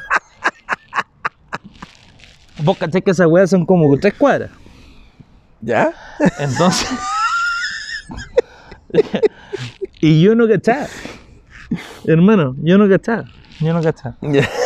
Vos 2.63 2.77
cachés 2.77 3.03
que 3.03 3.11
esas 3.11 3.27
weas 3.27 3.49
son 3.49 3.65
como 3.65 3.97
tres 3.97 4.13
cuadras. 4.13 4.51
¿Ya? 5.61 5.93
Entonces. 6.39 6.89
y 10.01 10.21
yo 10.21 10.35
no 10.35 10.47
cachaba. 10.47 10.87
Hermano, 12.05 12.55
yo 12.61 12.77
no 12.77 12.89
cachaba. 12.89 13.25
Yo 13.59 13.73
no 13.73 13.81
cachaba. 13.81 14.17
Ya. 14.21 14.47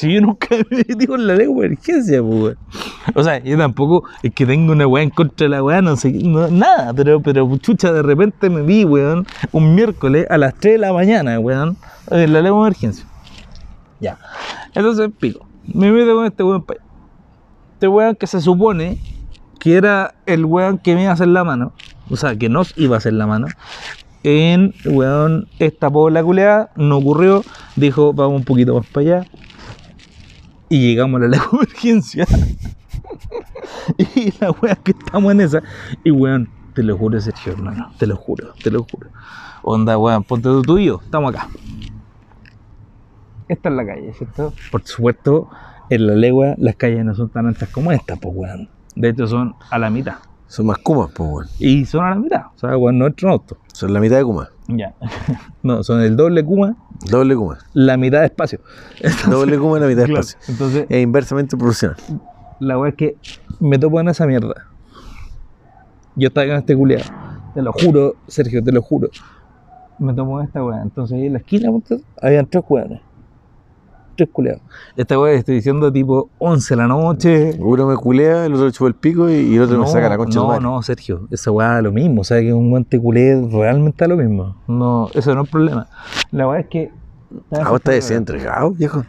Si 0.00 0.10
yo 0.10 0.22
nunca 0.22 0.48
me 0.56 0.78
metí 0.78 1.06
con 1.06 1.26
la 1.26 1.34
legua 1.34 1.60
de 1.60 1.66
emergencia, 1.66 2.22
pues. 2.22 2.56
O 3.14 3.22
sea, 3.22 3.38
yo 3.42 3.56
tampoco 3.58 4.04
es 4.22 4.32
que 4.32 4.46
tengo 4.46 4.72
una 4.72 4.86
weá 4.86 5.08
contra 5.10 5.48
la 5.48 5.62
weá, 5.62 5.82
no 5.82 5.96
sé, 5.96 6.12
nada, 6.12 6.92
pero, 6.94 7.20
pero 7.20 7.56
chucha, 7.58 7.92
de 7.92 8.02
repente 8.02 8.48
me 8.50 8.62
vi, 8.62 8.84
weón, 8.84 9.26
un 9.52 9.74
miércoles 9.74 10.26
a 10.30 10.38
las 10.38 10.54
3 10.54 10.74
de 10.74 10.78
la 10.78 10.92
mañana, 10.92 11.38
weón, 11.38 11.76
en 12.10 12.32
la 12.32 12.42
de 12.42 12.48
emergencia. 12.48 13.06
Ya. 14.00 14.18
Entonces, 14.74 15.10
pico, 15.18 15.46
me 15.72 15.90
meto 15.92 16.14
con 16.14 16.26
este 16.26 16.42
weón. 16.42 16.64
Este 17.74 17.88
weón 17.88 18.14
que 18.14 18.26
se 18.26 18.40
supone 18.40 18.98
que 19.58 19.76
era 19.76 20.14
el 20.26 20.44
weón 20.44 20.78
que 20.78 20.94
me 20.94 21.02
iba 21.02 21.10
a 21.10 21.14
hacer 21.14 21.28
la 21.28 21.44
mano, 21.44 21.72
o 22.10 22.16
sea, 22.16 22.36
que 22.36 22.48
nos 22.48 22.76
iba 22.76 22.96
a 22.96 22.98
hacer 22.98 23.12
la 23.12 23.26
mano. 23.26 23.46
En, 24.24 24.72
weón, 24.84 25.48
esta 25.58 25.88
la 25.88 26.22
culeada, 26.22 26.70
no 26.76 26.98
ocurrió, 26.98 27.44
dijo, 27.74 28.12
vamos 28.12 28.40
un 28.40 28.44
poquito 28.44 28.76
más 28.76 28.86
para 28.86 29.18
allá, 29.18 29.30
y 30.68 30.80
llegamos 30.80 31.20
a 31.22 31.26
la 31.26 31.42
emergencia. 31.52 32.26
y 33.98 34.32
la 34.40 34.50
wea 34.50 34.74
que 34.76 34.92
estamos 34.92 35.32
en 35.32 35.40
esa. 35.40 35.62
Y 36.04 36.10
weón, 36.10 36.48
te 36.74 36.82
lo 36.82 36.96
juro, 36.96 37.20
Sergio, 37.20 37.52
hermano. 37.52 37.90
Te 37.98 38.06
lo 38.06 38.16
juro, 38.16 38.52
te 38.62 38.70
lo 38.70 38.84
juro. 38.84 39.10
Onda, 39.62 39.98
weón, 39.98 40.24
ponte 40.24 40.48
tú, 40.48 40.62
tú 40.62 40.78
y 40.78 40.86
yo. 40.86 41.00
Estamos 41.04 41.34
acá. 41.34 41.48
Esta 43.48 43.68
es 43.68 43.74
la 43.74 43.84
calle, 43.86 44.12
¿cierto? 44.14 44.52
Por 44.70 44.82
supuesto, 44.84 45.48
en 45.90 46.06
la 46.06 46.14
legua 46.14 46.54
las 46.58 46.76
calles 46.76 47.04
no 47.04 47.14
son 47.14 47.28
tan 47.28 47.46
anchas 47.46 47.68
como 47.68 47.92
esta, 47.92 48.16
pues 48.16 48.34
weón. 48.36 48.68
De 48.94 49.08
hecho, 49.10 49.26
son 49.26 49.54
a 49.70 49.78
la 49.78 49.90
mitad. 49.90 50.16
Son 50.46 50.66
más 50.66 50.78
kumas, 50.78 51.10
pues, 51.14 51.28
weón. 51.30 51.46
Y 51.58 51.84
son 51.86 52.04
a 52.04 52.10
la 52.10 52.16
mitad. 52.16 52.42
O 52.54 52.58
sea, 52.58 52.76
weón, 52.76 52.98
nuestro 52.98 53.30
auto. 53.30 53.56
Son 53.72 53.92
la 53.92 54.00
mitad 54.00 54.16
de 54.16 54.24
kuma. 54.24 54.48
Ya. 54.68 54.94
no, 55.62 55.82
son 55.82 56.00
el 56.00 56.16
doble 56.16 56.44
Kuma, 56.44 56.76
Doble 57.10 57.34
kuma. 57.34 57.58
la 57.72 57.96
mitad 57.96 58.20
de 58.20 58.26
espacio. 58.26 58.60
Doble 59.28 59.58
kuma 59.58 59.78
la 59.80 59.86
mitad 59.86 60.02
de 60.02 60.08
Claro, 60.08 60.20
espacio. 60.20 60.52
Entonces, 60.52 60.86
Es 60.88 61.02
inversamente 61.02 61.56
proporcional. 61.56 61.96
La 62.62 62.78
weá 62.78 62.90
es 62.90 62.94
que 62.94 63.16
me 63.58 63.76
topo 63.76 63.98
en 64.00 64.08
esa 64.08 64.24
mierda. 64.24 64.54
Yo 66.14 66.28
estaba 66.28 66.46
con 66.46 66.56
este 66.58 66.76
culiado. 66.76 67.10
Te 67.54 67.60
lo 67.60 67.72
juro, 67.72 68.14
Sergio, 68.28 68.62
te 68.62 68.70
lo 68.70 68.80
juro. 68.80 69.08
Me 69.98 70.14
topo 70.14 70.38
en 70.38 70.46
esta 70.46 70.64
weá. 70.64 70.80
Entonces 70.80 71.16
ahí 71.16 71.26
en 71.26 71.32
la 71.32 71.38
esquina, 71.40 71.70
habían 72.22 72.46
tres 72.46 72.62
weones. 72.68 73.00
Tres 74.16 74.28
culiados. 74.32 74.62
Esta 74.96 75.18
weá 75.18 75.32
estoy 75.32 75.56
diciendo 75.56 75.92
tipo 75.92 76.30
11 76.38 76.74
de 76.74 76.76
la 76.80 76.86
noche. 76.86 77.56
Uno 77.58 77.88
me 77.88 77.96
culea, 77.96 78.46
el 78.46 78.54
otro 78.54 78.66
le 78.66 78.72
chupa 78.72 78.86
el 78.86 78.94
pico 78.94 79.28
y, 79.28 79.32
y 79.32 79.56
el 79.56 79.62
otro 79.62 79.80
me 79.80 79.88
saca 79.88 80.08
la 80.08 80.16
concha 80.16 80.38
de 80.38 80.46
no, 80.46 80.60
no, 80.60 80.82
Sergio, 80.82 81.26
esa 81.32 81.50
weá 81.50 81.78
es 81.78 81.82
lo 81.82 81.90
mismo. 81.90 82.20
O 82.20 82.24
sea, 82.24 82.40
que 82.40 82.54
un 82.54 82.70
guante 82.70 83.00
culé 83.00 83.44
realmente 83.50 84.04
es 84.04 84.08
lo 84.08 84.16
mismo. 84.16 84.54
No, 84.68 85.08
eso 85.14 85.34
no 85.34 85.42
es 85.42 85.50
problema. 85.50 85.88
La 86.30 86.46
weá 86.46 86.60
es 86.60 86.68
que. 86.68 86.92
Ah, 87.50 87.70
vos 87.70 87.80
estás 87.80 87.94
desentregado, 87.96 88.70
viejo. 88.70 89.04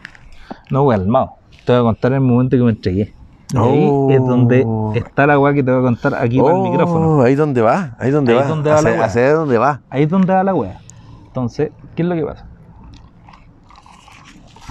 No, 0.72 0.82
weá, 0.82 0.98
calmado. 0.98 1.34
Te 1.64 1.70
voy 1.70 1.82
a 1.82 1.84
contar 1.84 2.14
el 2.14 2.20
momento 2.20 2.56
que 2.56 2.62
me 2.64 2.70
entregué. 2.70 3.14
Ahí 3.56 3.88
Oh. 3.90 4.08
es 4.10 4.18
donde 4.20 4.66
está 4.94 5.26
la 5.26 5.38
weá 5.38 5.52
que 5.54 5.62
te 5.62 5.70
voy 5.70 5.80
a 5.80 5.82
contar 5.82 6.14
aquí 6.14 6.38
para 6.40 6.54
el 6.54 6.60
Oh, 6.60 6.70
micrófono. 6.70 7.22
Ahí 7.22 7.34
donde 7.34 7.60
va, 7.62 7.96
ahí 7.98 8.10
donde 8.10 8.32
Ahí 8.32 8.36
va. 8.38 8.42
es 8.44 8.48
donde 8.48 8.70
va 8.70 8.82
la 8.82 9.04
hacia, 9.04 9.58
va. 9.58 9.80
Ahí 9.90 10.02
es 10.04 10.08
donde 10.10 10.32
va 10.32 10.42
la 10.44 10.54
wea. 10.54 10.80
Entonces, 11.26 11.70
¿qué 11.94 12.02
es 12.02 12.08
lo 12.08 12.14
que 12.14 12.24
pasa? 12.24 12.46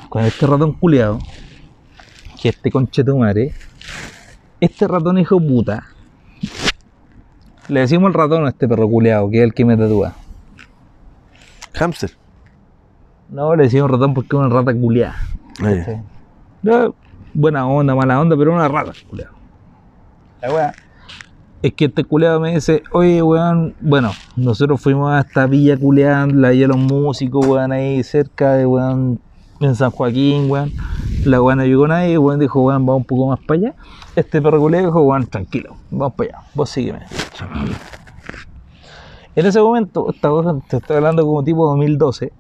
Con 0.10 0.24
este 0.24 0.46
ratón 0.46 0.74
culiado, 0.74 1.20
que 2.42 2.50
este 2.50 2.70
conche 2.72 3.04
tu 3.04 3.18
madre, 3.18 3.54
este 4.60 4.88
ratón 4.88 5.18
hijo 5.18 5.40
puta, 5.40 5.84
le 7.68 7.80
decimos 7.80 8.10
el 8.10 8.14
ratón 8.14 8.46
a 8.46 8.50
este 8.50 8.68
perro 8.68 8.88
culiado, 8.90 9.30
que 9.30 9.38
es 9.40 9.44
el 9.44 9.54
que 9.54 9.66
me 9.66 9.76
tatúa. 9.78 10.14
Hamster. 11.74 12.12
No, 13.30 13.56
le 13.56 13.64
decimos 13.64 13.90
ratón 13.90 14.14
porque 14.14 14.36
es 14.36 14.40
una 14.40 14.50
rata 14.50 14.74
culiada. 14.74 15.16
Buena 17.34 17.68
onda, 17.68 17.96
mala 17.96 18.20
onda, 18.20 18.36
pero 18.38 18.54
una 18.54 18.68
rata 18.68 18.92
culiada. 19.10 19.32
La 20.42 20.54
wea 20.54 20.74
es 21.64 21.74
que 21.74 21.86
este 21.86 22.04
culeado 22.04 22.42
me 22.42 22.54
dice, 22.54 22.84
oye, 22.92 23.24
weón, 23.24 23.74
bueno, 23.80 24.12
nosotros 24.36 24.82
fuimos 24.82 25.14
a 25.14 25.22
esta 25.22 25.48
villa 25.48 25.78
culeada, 25.78 26.28
la 26.28 26.50
villa 26.50 26.64
de 26.64 26.68
los 26.68 26.78
músicos, 26.78 27.48
weón, 27.48 27.72
ahí 27.72 28.04
cerca 28.04 28.56
de, 28.56 28.66
weón, 28.66 29.22
en 29.62 29.74
San 29.74 29.90
Joaquín, 29.90 30.52
weón. 30.52 30.74
La 31.24 31.42
weón 31.42 31.60
no 31.60 31.66
llegó 31.66 31.88
nadie, 31.88 32.18
weón 32.18 32.38
dijo, 32.38 32.62
weón, 32.62 32.86
vamos 32.86 33.04
un 33.04 33.06
poco 33.06 33.28
más 33.28 33.40
para 33.40 33.60
allá. 33.60 33.76
Este 34.18 34.42
perro 34.42 34.60
culeado 34.60 34.88
dijo, 34.88 35.02
weón, 35.04 35.26
tranquilo, 35.26 35.78
vamos 35.90 36.16
para 36.16 36.32
allá, 36.32 36.48
vos 36.54 36.70
sígueme. 36.70 37.00
En 39.34 39.46
ese 39.46 39.62
momento, 39.62 40.10
esta 40.10 40.28
cosa, 40.28 40.60
te 40.68 40.78
estoy 40.78 40.98
hablando 40.98 41.26
como 41.26 41.46
tipo 41.46 41.66
2012, 41.66 42.34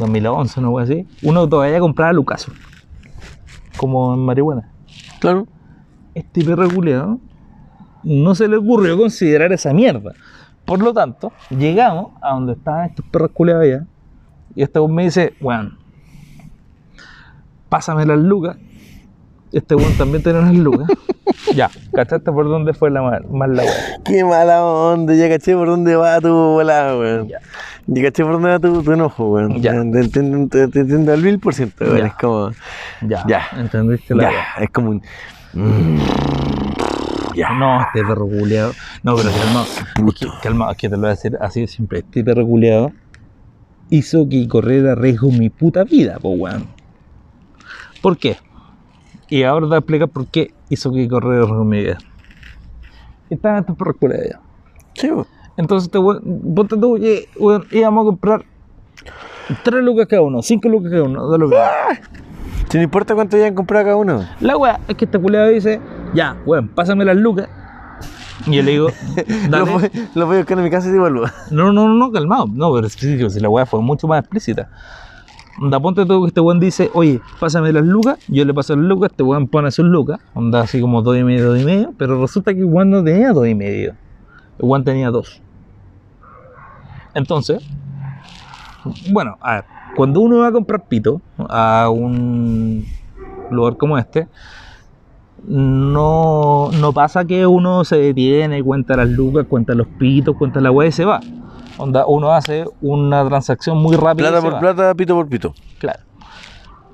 2011, 0.00 0.60
no 0.60 0.70
weón 0.70 0.90
así, 0.90 1.06
uno 1.22 1.48
todavía 1.48 1.78
compraba 1.78 2.12
Lucas, 2.12 2.48
como 3.76 4.14
en 4.14 4.20
marihuana 4.20 4.70
Claro. 5.20 5.46
este 6.14 6.44
perro 6.44 6.68
culeado 6.68 7.18
no 8.02 8.34
se 8.34 8.48
le 8.48 8.56
ocurrió 8.56 8.98
considerar 8.98 9.52
esa 9.52 9.72
mierda. 9.72 10.12
Por 10.64 10.80
lo 10.80 10.92
tanto, 10.92 11.32
llegamos 11.50 12.12
a 12.20 12.34
donde 12.34 12.52
estaban 12.54 12.90
estos 12.90 13.04
perros 13.06 13.30
culeados 13.32 13.64
allá. 13.64 13.86
Y 14.54 14.62
este 14.62 14.80
me 14.88 15.04
dice, 15.04 15.34
weón, 15.40 15.78
pásame 17.68 18.04
las 18.06 18.18
lucas. 18.18 18.56
Este 19.52 19.74
weón 19.74 19.92
también 19.96 20.22
tiene 20.22 20.40
unas 20.40 20.54
lucas. 20.54 20.88
ya, 21.54 21.70
¿cachaste 21.94 22.32
por 22.32 22.46
dónde 22.48 22.72
fue 22.74 22.90
la 22.90 23.02
mal, 23.02 23.24
mal 23.30 23.54
la 23.56 23.62
weá? 23.64 23.72
Qué 24.04 24.24
mala 24.24 24.64
onda, 24.64 25.14
ya 25.14 25.28
caché 25.28 25.54
por 25.54 25.68
dónde 25.68 25.96
va 25.96 26.20
tu 26.20 26.28
volada, 26.32 26.96
weón. 26.98 27.28
Ya. 27.28 27.38
Ya 27.86 28.02
caché 28.02 28.22
por 28.24 28.32
dónde 28.34 28.48
va 28.50 28.58
tu, 28.58 28.82
tu 28.82 28.92
enojo, 28.92 29.28
weón. 29.30 29.60
Ya. 29.60 29.72
Te 29.72 29.78
entiendo, 30.00 30.48
te, 30.48 30.68
te 30.68 30.80
entiendo 30.80 31.12
al 31.12 31.22
mil 31.22 31.38
por 31.38 31.54
ciento, 31.54 31.84
weón. 31.84 31.98
Ya. 31.98 32.06
Es 32.06 32.14
como. 32.14 32.50
Ya, 33.02 33.24
Ya. 33.26 33.42
¿entendiste 33.58 34.14
la 34.14 34.30
Ya, 34.30 34.44
es 34.62 34.70
como 34.70 34.90
un. 34.90 35.02
mm, 35.52 35.98
ya. 37.34 37.50
No, 37.54 37.80
este 37.82 38.02
perro 38.04 38.26
culiado. 38.26 38.72
No, 39.02 39.16
pero 39.16 39.30
calmado. 39.30 39.66
Puto. 39.96 40.28
calmado, 40.42 40.72
es 40.72 40.78
que 40.78 40.88
te 40.88 40.94
lo 40.96 41.00
voy 41.02 41.08
a 41.08 41.10
decir 41.14 41.36
así 41.40 41.60
de 41.62 41.66
siempre. 41.66 42.00
Este 42.00 42.22
perro 42.24 42.46
culiado 42.46 42.92
hizo 43.90 44.28
que 44.28 44.46
corriera 44.48 44.94
riesgo 44.94 45.30
mi 45.30 45.50
puta 45.50 45.84
vida, 45.84 46.18
po 46.20 46.30
weón. 46.30 46.66
¿Por 48.00 48.16
qué? 48.18 48.36
Y 49.28 49.44
ahora 49.44 49.64
te 49.64 49.68
voy 49.68 49.74
a 49.76 49.78
explicar 49.78 50.08
por 50.08 50.26
qué 50.26 50.52
hizo 50.72 50.92
que 50.92 51.06
corriera 51.08 51.44
riesgo 51.44 51.64
mi 51.64 51.80
vida. 51.80 51.98
Estaban 53.28 53.60
estos 53.60 53.76
perros 53.76 53.96
culiados 54.00 54.26
ya. 54.30 54.40
Sí, 54.94 55.10
weón. 55.10 55.26
Entonces, 55.56 55.86
este 55.88 55.98
weón, 55.98 56.54
ponte 56.54 56.76
tú, 56.76 56.96
que, 56.96 57.28
íbamos 57.70 58.02
a 58.02 58.06
comprar 58.06 58.44
3 59.64 59.84
lucas 59.84 60.06
cada 60.08 60.22
uno, 60.22 60.42
5 60.42 60.68
lucas 60.68 60.90
cada 60.90 61.02
uno, 61.04 61.28
da 61.28 61.38
lo 61.38 61.48
mismo. 61.48 61.62
Si 62.68 62.78
no 62.78 62.84
importa 62.84 63.14
cuánto 63.14 63.36
hayan 63.36 63.54
comprado 63.54 63.84
cada 63.84 63.96
uno. 63.96 64.26
La 64.40 64.56
weá 64.56 64.80
es 64.88 64.96
que 64.96 65.04
este 65.04 65.18
culiado 65.18 65.48
dice, 65.48 65.78
ya, 66.14 66.36
weón, 66.46 66.68
pásame 66.68 67.04
las 67.04 67.16
lucas. 67.16 67.48
Y 68.46 68.56
yo 68.56 68.62
le 68.62 68.70
digo, 68.72 68.88
Lo 69.50 69.50
dale. 69.50 69.70
voy, 69.70 69.90
lo 70.14 70.26
voy 70.26 70.36
a 70.36 70.38
buscar 70.38 70.58
en 70.58 70.64
mi 70.64 70.70
casa 70.70 70.88
y 70.88 70.92
te 70.92 70.98
vuelvo. 70.98 71.26
No, 71.50 71.72
no, 71.72 71.86
no, 71.86 71.94
no, 71.94 72.10
calmado. 72.10 72.46
No, 72.50 72.72
pero 72.72 72.86
es 72.86 72.96
que 72.96 73.30
si 73.30 73.40
la 73.40 73.48
weá 73.50 73.66
fue 73.66 73.82
mucho 73.82 74.08
más 74.08 74.20
explícita. 74.20 74.70
Onda, 75.60 75.78
ponte 75.80 76.06
tú 76.06 76.22
que 76.22 76.28
este 76.28 76.40
weón 76.40 76.60
dice, 76.60 76.90
oye, 76.94 77.20
pásame 77.38 77.72
las 77.72 77.84
lucas, 77.84 78.18
yo 78.28 78.44
le 78.44 78.54
paso 78.54 78.74
las 78.74 78.84
lucas, 78.86 79.10
este 79.10 79.22
weón 79.22 79.48
pone 79.48 79.70
sus 79.70 79.84
lucas, 79.84 80.20
onda 80.34 80.60
así 80.60 80.80
como 80.80 81.02
dos 81.02 81.16
y 81.16 81.22
medio, 81.22 81.50
dos 81.50 81.60
y 81.60 81.64
medio, 81.64 81.92
pero 81.98 82.20
resulta 82.20 82.54
que 82.54 82.60
el 82.60 82.66
weón 82.66 82.90
no 82.90 83.04
tenía 83.04 83.32
dos 83.32 83.46
y 83.46 83.54
medio. 83.54 83.94
Weón 84.58 84.84
tenía 84.84 85.10
dos. 85.10 85.42
Entonces, 87.14 87.62
bueno, 89.10 89.36
a 89.40 89.56
ver, 89.56 89.64
cuando 89.94 90.20
uno 90.20 90.38
va 90.38 90.48
a 90.48 90.52
comprar 90.52 90.86
pito 90.88 91.20
a 91.36 91.90
un 91.90 92.86
lugar 93.50 93.76
como 93.76 93.98
este, 93.98 94.28
no, 95.46 96.70
no 96.72 96.92
pasa 96.92 97.24
que 97.24 97.46
uno 97.46 97.84
se 97.84 97.96
detiene, 97.96 98.62
cuenta 98.62 98.96
las 98.96 99.08
lucas, 99.08 99.46
cuenta 99.48 99.74
los 99.74 99.86
pitos, 99.86 100.36
cuenta 100.36 100.60
la 100.60 100.70
weá 100.70 100.88
y 100.88 100.92
se 100.92 101.04
va. 101.04 101.20
Onda, 101.78 102.06
uno 102.06 102.32
hace 102.32 102.64
una 102.80 103.26
transacción 103.26 103.78
muy 103.78 103.96
rápida. 103.96 104.28
Plata 104.30 104.42
por 104.44 104.54
va. 104.54 104.60
plata, 104.60 104.94
pito 104.94 105.14
por 105.14 105.28
pito. 105.28 105.54
Claro. 105.78 106.00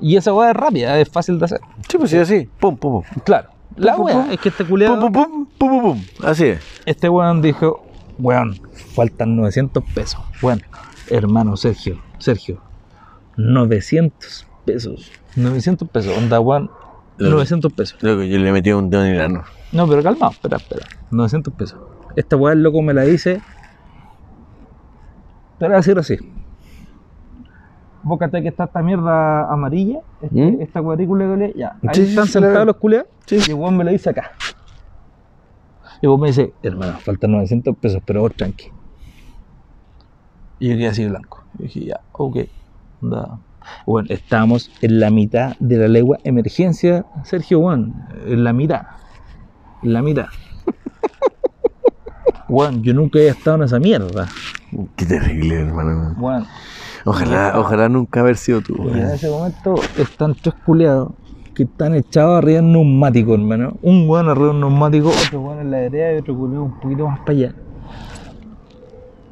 Y 0.01 0.17
esa 0.17 0.33
weá 0.33 0.51
es 0.51 0.57
rápida, 0.57 0.99
es 1.01 1.09
fácil 1.09 1.39
de 1.39 1.45
hacer. 1.47 1.61
Sí, 1.89 1.99
pues 1.99 2.11
sí, 2.11 2.19
así. 2.19 2.49
Pum, 2.61 2.77
pum, 2.77 3.03
pum. 3.03 3.23
Claro. 3.25 3.49
La 3.77 3.95
Pum, 3.97 4.07
weá 4.07 4.33
es 4.33 4.41
que 4.41 4.49
este 4.49 4.65
culiado, 4.65 4.99
pum, 5.01 5.13
pum, 5.13 5.47
pum, 5.59 5.71
pum, 5.71 5.83
pum. 5.83 6.03
Así 6.25 6.45
es. 6.47 6.61
este 6.87 7.09
weón 7.09 7.43
dijo, 7.43 7.85
weón, 8.19 8.59
faltan 8.95 9.37
900 9.37 9.83
pesos. 9.95 10.21
Bueno, 10.41 10.63
hermano 11.11 11.57
Sergio, 11.57 12.01
Sergio, 12.19 12.61
900 13.37 14.47
pesos. 14.65 15.11
900 15.37 15.89
pesos, 15.89 16.17
onda 16.17 16.41
weón, 16.41 16.71
Lo- 17.19 17.31
900 17.31 17.73
pesos. 17.73 18.03
Loco, 18.03 18.23
yo 18.23 18.39
le 18.39 18.53
metí 18.53 18.73
un 18.73 18.91
dedo 18.91 19.05
en 19.05 19.15
el 19.15 19.21
ano. 19.21 19.45
No, 19.73 19.87
pero 19.89 20.03
calmado, 20.03 20.33
espera, 20.33 20.57
espera. 20.57 20.87
900 21.11 21.55
pesos. 21.55 21.79
Esta 22.17 22.37
weá 22.37 22.53
el 22.55 22.63
loco 22.63 22.83
me 22.83 22.95
la 22.95 23.03
dice. 23.03 23.41
Te 25.59 25.65
voy 25.67 25.75
a 25.75 25.77
decir 25.79 25.99
así. 25.99 26.17
Vos 28.03 28.19
que 28.19 28.25
está 28.49 28.65
esta 28.65 28.83
mierda 28.83 29.53
amarilla, 29.53 29.99
este- 30.23 30.53
¿Mm? 30.53 30.61
esta 30.63 30.81
cuadrícula 30.81 31.37
que 31.37 31.53
ya. 31.57 31.73
Ahí 31.83 31.95
Sí, 31.95 32.05
sí, 32.05 32.09
están 32.11 32.27
sí, 32.27 32.33
sentados 32.33 32.67
los 32.67 32.77
culeados. 32.77 33.09
Sí. 33.27 33.39
Y 33.49 33.53
vos 33.53 33.73
me 33.73 33.85
lo 33.85 33.91
dice 33.91 34.11
acá. 34.11 34.31
Y 36.01 36.07
vos 36.07 36.19
me 36.21 36.29
dice, 36.29 36.55
hermano, 36.63 36.99
faltan 37.01 37.33
900 37.33 37.77
pesos, 37.77 38.01
pero 38.07 38.21
vos 38.21 38.33
tranqui. 38.35 38.67
Y 40.61 40.69
yo 40.71 40.77
quedé 40.77 40.87
así 40.89 41.07
blanco. 41.07 41.45
Y 41.59 41.65
dije, 41.65 41.85
ya, 41.87 42.01
ok. 42.13 42.37
anda. 43.03 43.39
Bueno, 43.85 44.07
estábamos 44.11 44.71
en 44.81 45.01
la 45.01 45.11
mitad 45.11 45.57
de 45.59 45.77
la 45.77 45.89
legua 45.89 46.19
emergencia, 46.25 47.05
Sergio 47.25 47.61
Juan. 47.61 47.93
En 48.27 48.45
la 48.45 48.53
mitad. 48.53 48.83
En 49.83 49.93
la 49.93 50.03
mitad. 50.03 50.27
Juan, 52.49 52.83
yo 52.83 52.95
nunca 52.95 53.19
había 53.19 53.33
estado 53.33 53.57
en 53.59 53.63
esa 53.65 53.79
mierda. 53.79 54.29
Qué 54.97 55.07
terrible, 55.07 55.61
hermano. 55.61 56.15
Juan, 56.19 56.45
Ojalá, 57.05 57.53
ojalá 57.57 57.89
nunca 57.89 58.21
haber 58.21 58.37
sido 58.37 58.61
tú. 58.61 58.75
y 58.95 58.99
en 58.99 59.07
ese 59.11 59.31
momento 59.31 59.77
están 59.97 60.35
tres 60.35 60.55
culeados 60.67 61.13
que 61.55 61.63
están 61.63 61.95
echados 61.95 62.39
arriba 62.39 62.61
de 62.61 62.67
un 62.67 62.73
neumático, 62.73 63.35
hermano. 63.35 63.77
Un 63.83 64.09
weón 64.09 64.29
arriba 64.29 64.47
de 64.47 64.53
un 64.53 64.61
neumático, 64.61 65.09
otro 65.09 65.41
weón 65.41 65.61
en 65.61 65.71
la 65.71 65.79
derecha 65.79 66.15
y 66.15 66.19
otro 66.19 66.37
culeado 66.37 66.65
un 66.65 66.81
poquito 66.81 67.09
más 67.09 67.19
para 67.21 67.33
allá. 67.33 67.55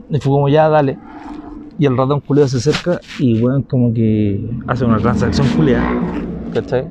Y 0.09 0.18
fue 0.20 0.31
como, 0.33 0.49
ya, 0.49 0.68
dale. 0.68 0.99
Y 1.79 1.85
el 1.87 1.96
ratón 1.96 2.20
culeado 2.20 2.49
se 2.49 2.57
acerca 2.57 3.01
y 3.18 3.42
weón 3.42 3.62
como 3.62 3.92
que 3.92 4.49
hace 4.66 4.85
una 4.85 4.99
transacción 4.99 5.46
culeada. 5.49 5.90
¿Cachai? 6.55 6.87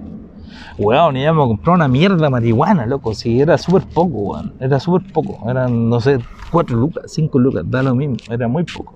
Weón, 0.78 1.18
íbamos 1.18 1.46
a 1.46 1.48
comprar 1.48 1.76
una 1.76 1.88
mierda 1.88 2.26
de 2.26 2.30
marihuana, 2.30 2.86
loco. 2.86 3.14
Si 3.14 3.40
era 3.40 3.58
súper 3.58 3.84
poco, 3.84 4.18
weón. 4.18 4.54
Era 4.60 4.80
súper 4.80 5.12
poco. 5.12 5.50
Eran, 5.50 5.90
no 5.90 6.00
sé, 6.00 6.20
cuatro 6.52 6.78
lucas, 6.78 7.06
cinco 7.08 7.40
lucas, 7.40 7.64
da 7.66 7.84
lo 7.84 7.96
mismo. 7.96 8.18
Era 8.30 8.48
muy 8.48 8.64
poco. 8.64 8.94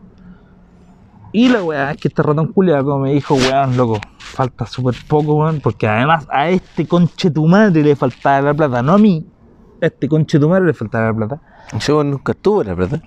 Y 1.32 1.48
la 1.50 1.64
weá 1.64 1.92
es 1.92 1.98
que 1.98 2.08
este 2.08 2.24
ratón 2.24 2.48
culiado 2.48 2.98
me 2.98 3.14
dijo, 3.14 3.36
weón, 3.36 3.78
loco, 3.78 4.00
falta 4.18 4.66
súper 4.66 4.96
poco, 5.08 5.36
weón, 5.36 5.60
porque 5.62 5.88
además 5.88 6.28
a 6.32 6.50
este 6.50 6.88
conche 6.88 7.30
tu 7.30 7.46
madre 7.46 7.84
le 7.84 7.96
faltaba 7.96 8.42
la 8.42 8.54
plata, 8.54 8.82
no 8.82 8.94
a 8.94 8.98
mí. 8.98 9.26
A 9.82 9.86
este 9.86 10.10
conche 10.10 10.40
tu 10.40 10.50
madre 10.50 10.66
le 10.66 10.74
faltaba 10.74 11.08
la 11.08 11.14
plata. 11.14 11.42
Weón 11.88 12.12
nunca 12.12 12.32
estuvo, 12.32 12.64
la 12.64 12.74
verdad. 12.74 13.02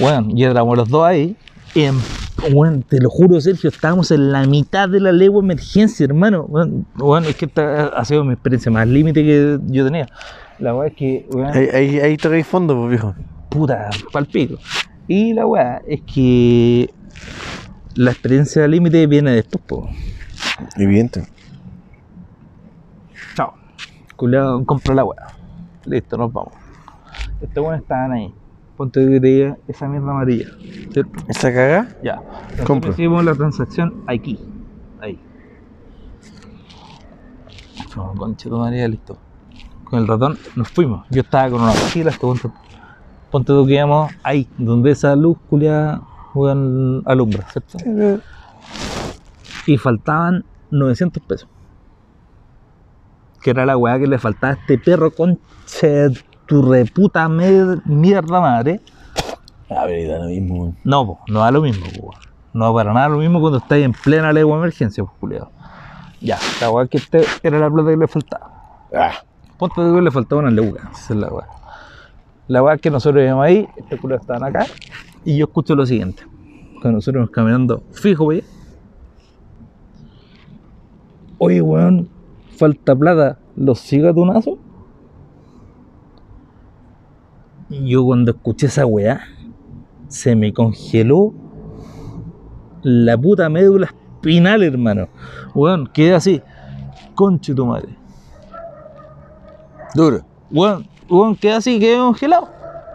Weón, 0.00 0.36
y 0.36 0.42
éramos 0.42 0.76
los 0.76 0.88
dos 0.88 1.04
ahí. 1.04 1.36
En- 1.74 1.98
weón, 2.52 2.82
te 2.82 3.00
lo 3.00 3.10
juro, 3.10 3.40
Sergio, 3.40 3.70
estábamos 3.70 4.10
en 4.10 4.30
la 4.32 4.46
mitad 4.46 4.88
de 4.88 5.00
la 5.00 5.12
legua 5.12 5.42
emergencia, 5.42 6.04
hermano. 6.04 6.42
Weón, 6.98 7.24
es 7.24 7.36
que 7.36 7.46
esta 7.46 7.86
ha 7.88 8.04
sido 8.04 8.24
mi 8.24 8.32
experiencia 8.34 8.70
más 8.70 8.86
límite 8.86 9.22
que 9.22 9.58
yo 9.66 9.84
tenía. 9.84 10.06
La 10.58 10.74
weá 10.74 10.88
es 10.88 10.94
que, 10.94 11.26
Ahí, 11.52 11.98
ahí, 11.98 12.16
ahí 12.22 12.42
fondo, 12.42 12.76
pues, 12.76 12.90
viejo. 12.90 13.14
puta, 13.48 13.90
palpico. 14.12 14.56
Y 15.08 15.32
la 15.32 15.46
weá 15.46 15.82
es 15.86 16.02
que 16.02 16.90
la 17.96 18.12
experiencia 18.12 18.66
límite 18.68 19.06
viene 19.06 19.32
después, 19.32 19.62
po. 19.66 19.88
Evidente. 20.76 21.26
Chao. 23.34 23.54
Culeado, 24.16 24.64
compra 24.64 24.94
la 24.94 25.04
weá. 25.04 25.26
Listo, 25.86 26.16
nos 26.16 26.32
vamos. 26.32 26.52
Estos 27.40 27.62
weones 27.62 27.82
estaban 27.82 28.12
ahí. 28.12 28.32
Ponte 28.76 29.00
que 29.08 29.20
te 29.20 29.26
diga 29.26 29.56
esa 29.68 29.86
mierda 29.88 30.10
amarilla. 30.10 30.46
¿Cierto? 30.92 31.12
¿Esa 31.28 31.52
caga? 31.52 31.96
Ya. 32.02 32.16
Nosotros 32.16 32.66
Compra. 32.66 32.90
Hicimos 32.90 33.24
la 33.24 33.34
transacción 33.34 34.02
aquí. 34.06 34.38
Ahí. 35.00 35.20
No, 37.96 38.14
concha 38.14 38.48
tu 38.48 38.58
madre, 38.58 38.88
listo. 38.88 39.16
Con 39.84 40.00
el 40.00 40.08
ratón 40.08 40.38
nos 40.56 40.68
fuimos. 40.68 41.06
Yo 41.10 41.20
estaba 41.20 41.50
con 41.50 41.62
una 41.62 41.72
mochila, 41.72 42.10
este 42.10 42.20
ponte, 42.20 42.50
ponte 43.30 43.52
tú 43.52 43.64
que 43.66 43.74
íbamos 43.74 44.12
ahí, 44.24 44.48
donde 44.58 44.90
esa 44.90 45.14
luz 45.14 45.38
culiada 45.48 46.02
weón, 46.34 47.02
alumbra, 47.06 47.46
¿cierto? 47.50 47.78
Y 49.66 49.78
faltaban 49.78 50.44
900 50.70 51.22
pesos. 51.22 51.48
Que 53.40 53.50
era 53.50 53.64
la 53.66 53.76
weá 53.76 53.98
que 53.98 54.06
le 54.06 54.18
faltaba 54.18 54.54
a 54.54 54.56
este 54.56 54.78
perro 54.78 55.10
de 55.10 55.16
tu 56.54 56.62
reputa 56.62 57.28
mierda 57.28 58.40
madre. 58.40 58.80
A 59.68 59.86
ver, 59.86 60.08
da 60.08 60.20
lo 60.20 60.26
mismo. 60.26 60.72
No, 60.84 61.04
po, 61.04 61.18
no 61.26 61.40
da 61.40 61.50
lo 61.50 61.62
mismo, 61.62 61.84
po. 62.00 62.14
No 62.52 62.72
para 62.72 62.92
nada 62.92 63.08
lo 63.08 63.18
mismo 63.18 63.40
cuando 63.40 63.58
estáis 63.58 63.84
en 63.84 63.92
plena 63.92 64.32
legua 64.32 64.54
de 64.54 64.62
emergencia, 64.62 65.02
pues, 65.02 65.16
culiado. 65.18 65.50
Ya, 66.20 66.38
la 66.60 66.70
weá 66.70 66.86
que 66.86 66.98
este 66.98 67.24
era 67.42 67.58
la 67.58 67.68
plata 67.68 67.90
que 67.90 67.96
le 67.96 68.06
faltaba. 68.06 68.52
Ah, 68.94 69.14
Ponte 69.58 69.80
de 69.80 69.96
que 69.96 70.00
le 70.00 70.12
faltaba 70.12 70.42
una 70.42 70.62
esa 70.92 71.12
es 71.12 71.18
la 71.18 71.26
weá. 71.26 71.48
La 72.46 72.62
weá 72.62 72.78
que 72.78 72.88
nosotros 72.88 73.24
íbamos 73.24 73.46
ahí, 73.46 73.68
este 73.76 73.98
culiado 73.98 74.20
estaban 74.20 74.44
acá, 74.44 74.64
y 75.24 75.36
yo 75.36 75.46
escucho 75.46 75.74
lo 75.74 75.84
siguiente. 75.84 76.22
Cuando 76.74 76.98
nosotros 76.98 77.20
nos 77.20 77.30
caminando 77.30 77.82
fijo, 77.90 78.26
wey. 78.26 78.44
Oye, 81.38 81.60
weón, 81.60 82.08
falta 82.56 82.94
plata, 82.94 83.40
¿los 83.56 83.80
siga 83.80 84.14
tunazo? 84.14 84.52
Y 84.52 84.58
yo 87.70 88.04
cuando 88.04 88.32
escuché 88.32 88.66
esa 88.66 88.86
weá, 88.86 89.22
se 90.08 90.36
me 90.36 90.52
congeló 90.52 91.32
la 92.82 93.16
puta 93.16 93.48
médula 93.48 93.86
espinal, 93.86 94.62
hermano. 94.62 95.08
Weón, 95.54 95.86
quedé 95.88 96.14
así, 96.14 96.42
conche 97.14 97.54
tu 97.54 97.66
madre. 97.66 97.96
duro. 99.94 100.20
Weón, 100.50 100.86
weón, 101.08 101.36
quedé 101.36 101.52
así, 101.52 101.78
quedé 101.78 101.96
congelado. 101.98 102.48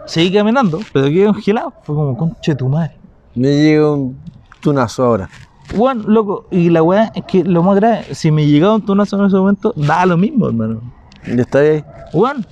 Seguí 0.06 0.32
caminando, 0.32 0.80
pero 0.92 1.06
quedé 1.06 1.26
congelado. 1.26 1.72
Fue 1.82 1.94
como, 1.94 2.16
conche 2.16 2.54
tu 2.54 2.68
madre. 2.68 2.96
Me 3.34 3.48
llega 3.48 3.92
un 3.92 4.18
tunazo 4.60 5.04
ahora. 5.04 5.28
Weón, 5.74 6.04
loco, 6.08 6.46
y 6.50 6.68
la 6.68 6.82
weá 6.82 7.12
es 7.14 7.24
que 7.24 7.44
lo 7.44 7.62
más 7.62 7.76
grave, 7.76 8.14
si 8.14 8.30
me 8.30 8.46
llegaba 8.46 8.74
un 8.74 8.84
tunazo 8.84 9.18
en 9.18 9.26
ese 9.26 9.36
momento, 9.36 9.72
da 9.76 10.04
lo 10.04 10.16
mismo, 10.16 10.48
hermano. 10.48 10.80
Ya 11.26 11.42
está 11.42 11.60
ahí. 11.60 11.84
Weón, 12.12 12.44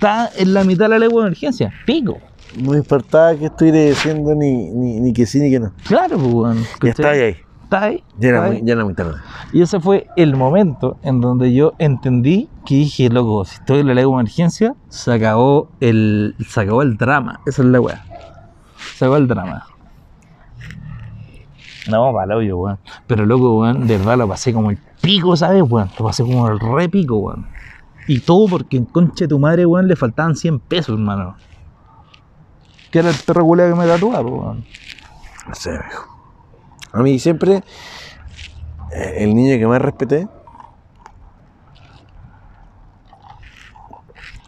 está 0.00 0.30
en 0.34 0.54
la 0.54 0.64
mitad 0.64 0.86
de 0.86 0.88
la 0.88 0.98
legua 0.98 1.22
de 1.22 1.28
emergencia, 1.28 1.70
pico. 1.84 2.18
No 2.58 2.70
me 2.70 2.78
importaba 2.78 3.34
que 3.36 3.46
estuviera 3.46 3.78
diciendo 3.80 4.34
ni, 4.34 4.70
ni, 4.70 4.98
ni 4.98 5.12
que 5.12 5.26
sí 5.26 5.38
ni 5.40 5.50
que 5.50 5.60
no. 5.60 5.72
Claro, 5.86 6.16
pues, 6.16 6.32
weón. 6.32 6.64
Ya 6.82 6.90
está 6.90 7.10
ahí. 7.10 7.36
Está 7.64 7.82
ahí. 7.82 8.04
Ya 8.18 8.28
era, 8.30 8.38
está 8.38 8.48
muy, 8.48 8.56
ahí. 8.56 8.62
ya 8.64 8.72
era 8.72 8.84
muy 8.84 8.94
tarde. 8.94 9.18
Y 9.52 9.60
ese 9.60 9.78
fue 9.78 10.06
el 10.16 10.36
momento 10.36 10.96
en 11.02 11.20
donde 11.20 11.52
yo 11.52 11.74
entendí 11.78 12.48
que 12.64 12.76
dije, 12.76 13.10
loco, 13.10 13.44
si 13.44 13.56
estoy 13.56 13.80
en 13.80 13.88
la 13.88 13.94
legua 13.94 14.16
de 14.16 14.20
emergencia, 14.22 14.74
se 14.88 15.12
acabó 15.12 15.68
el, 15.80 16.34
se 16.48 16.60
acabó 16.62 16.80
el 16.80 16.96
drama. 16.96 17.40
Esa 17.46 17.60
es 17.60 17.68
la 17.68 17.80
weá. 17.80 18.02
Se 18.96 19.04
acabó 19.04 19.18
el 19.18 19.28
drama. 19.28 19.66
No, 21.90 22.10
para 22.14 22.36
hoyo, 22.36 22.56
weón. 22.56 22.78
Pero 23.06 23.26
loco, 23.26 23.60
weón, 23.60 23.86
de 23.86 23.98
verdad 23.98 24.16
lo 24.16 24.26
pasé 24.26 24.54
como 24.54 24.70
el 24.70 24.78
pico, 25.02 25.36
¿sabes, 25.36 25.62
weón? 25.62 25.90
Lo 25.98 26.06
pasé 26.06 26.22
como 26.24 26.48
el 26.48 26.58
re 26.58 26.88
pico, 26.88 27.16
weón. 27.18 27.46
Y 28.10 28.18
todo 28.18 28.48
porque 28.48 28.76
en 28.76 28.86
concha 28.86 29.26
de 29.26 29.28
tu 29.28 29.38
madre, 29.38 29.64
weón, 29.64 29.86
le 29.86 29.94
faltaban 29.94 30.34
100 30.34 30.58
pesos, 30.58 30.98
hermano. 30.98 31.36
Que 32.90 32.98
era 32.98 33.08
el 33.08 33.14
perro 33.14 33.44
culiao 33.44 33.70
que 33.70 33.76
me 33.76 33.86
tatuaba, 33.86 34.28
weón. 34.28 34.64
No 35.46 35.54
sé, 35.54 35.70
viejo. 35.70 36.08
A 36.90 37.02
mí 37.02 37.20
siempre, 37.20 37.62
eh, 38.92 39.14
el 39.18 39.32
niño 39.32 39.56
que 39.56 39.66
más 39.68 39.80
respeté, 39.80 40.26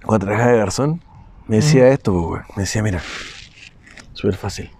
cuando 0.05 0.27
trabajaba 0.27 0.51
de 0.51 0.59
garzón, 0.59 1.01
me 1.47 1.57
decía 1.59 1.87
esto, 1.87 2.13
pues, 2.13 2.25
weón. 2.25 2.45
Me 2.57 2.63
decía, 2.65 2.83
mira, 2.83 3.01
súper 4.13 4.35
fácil. 4.35 4.73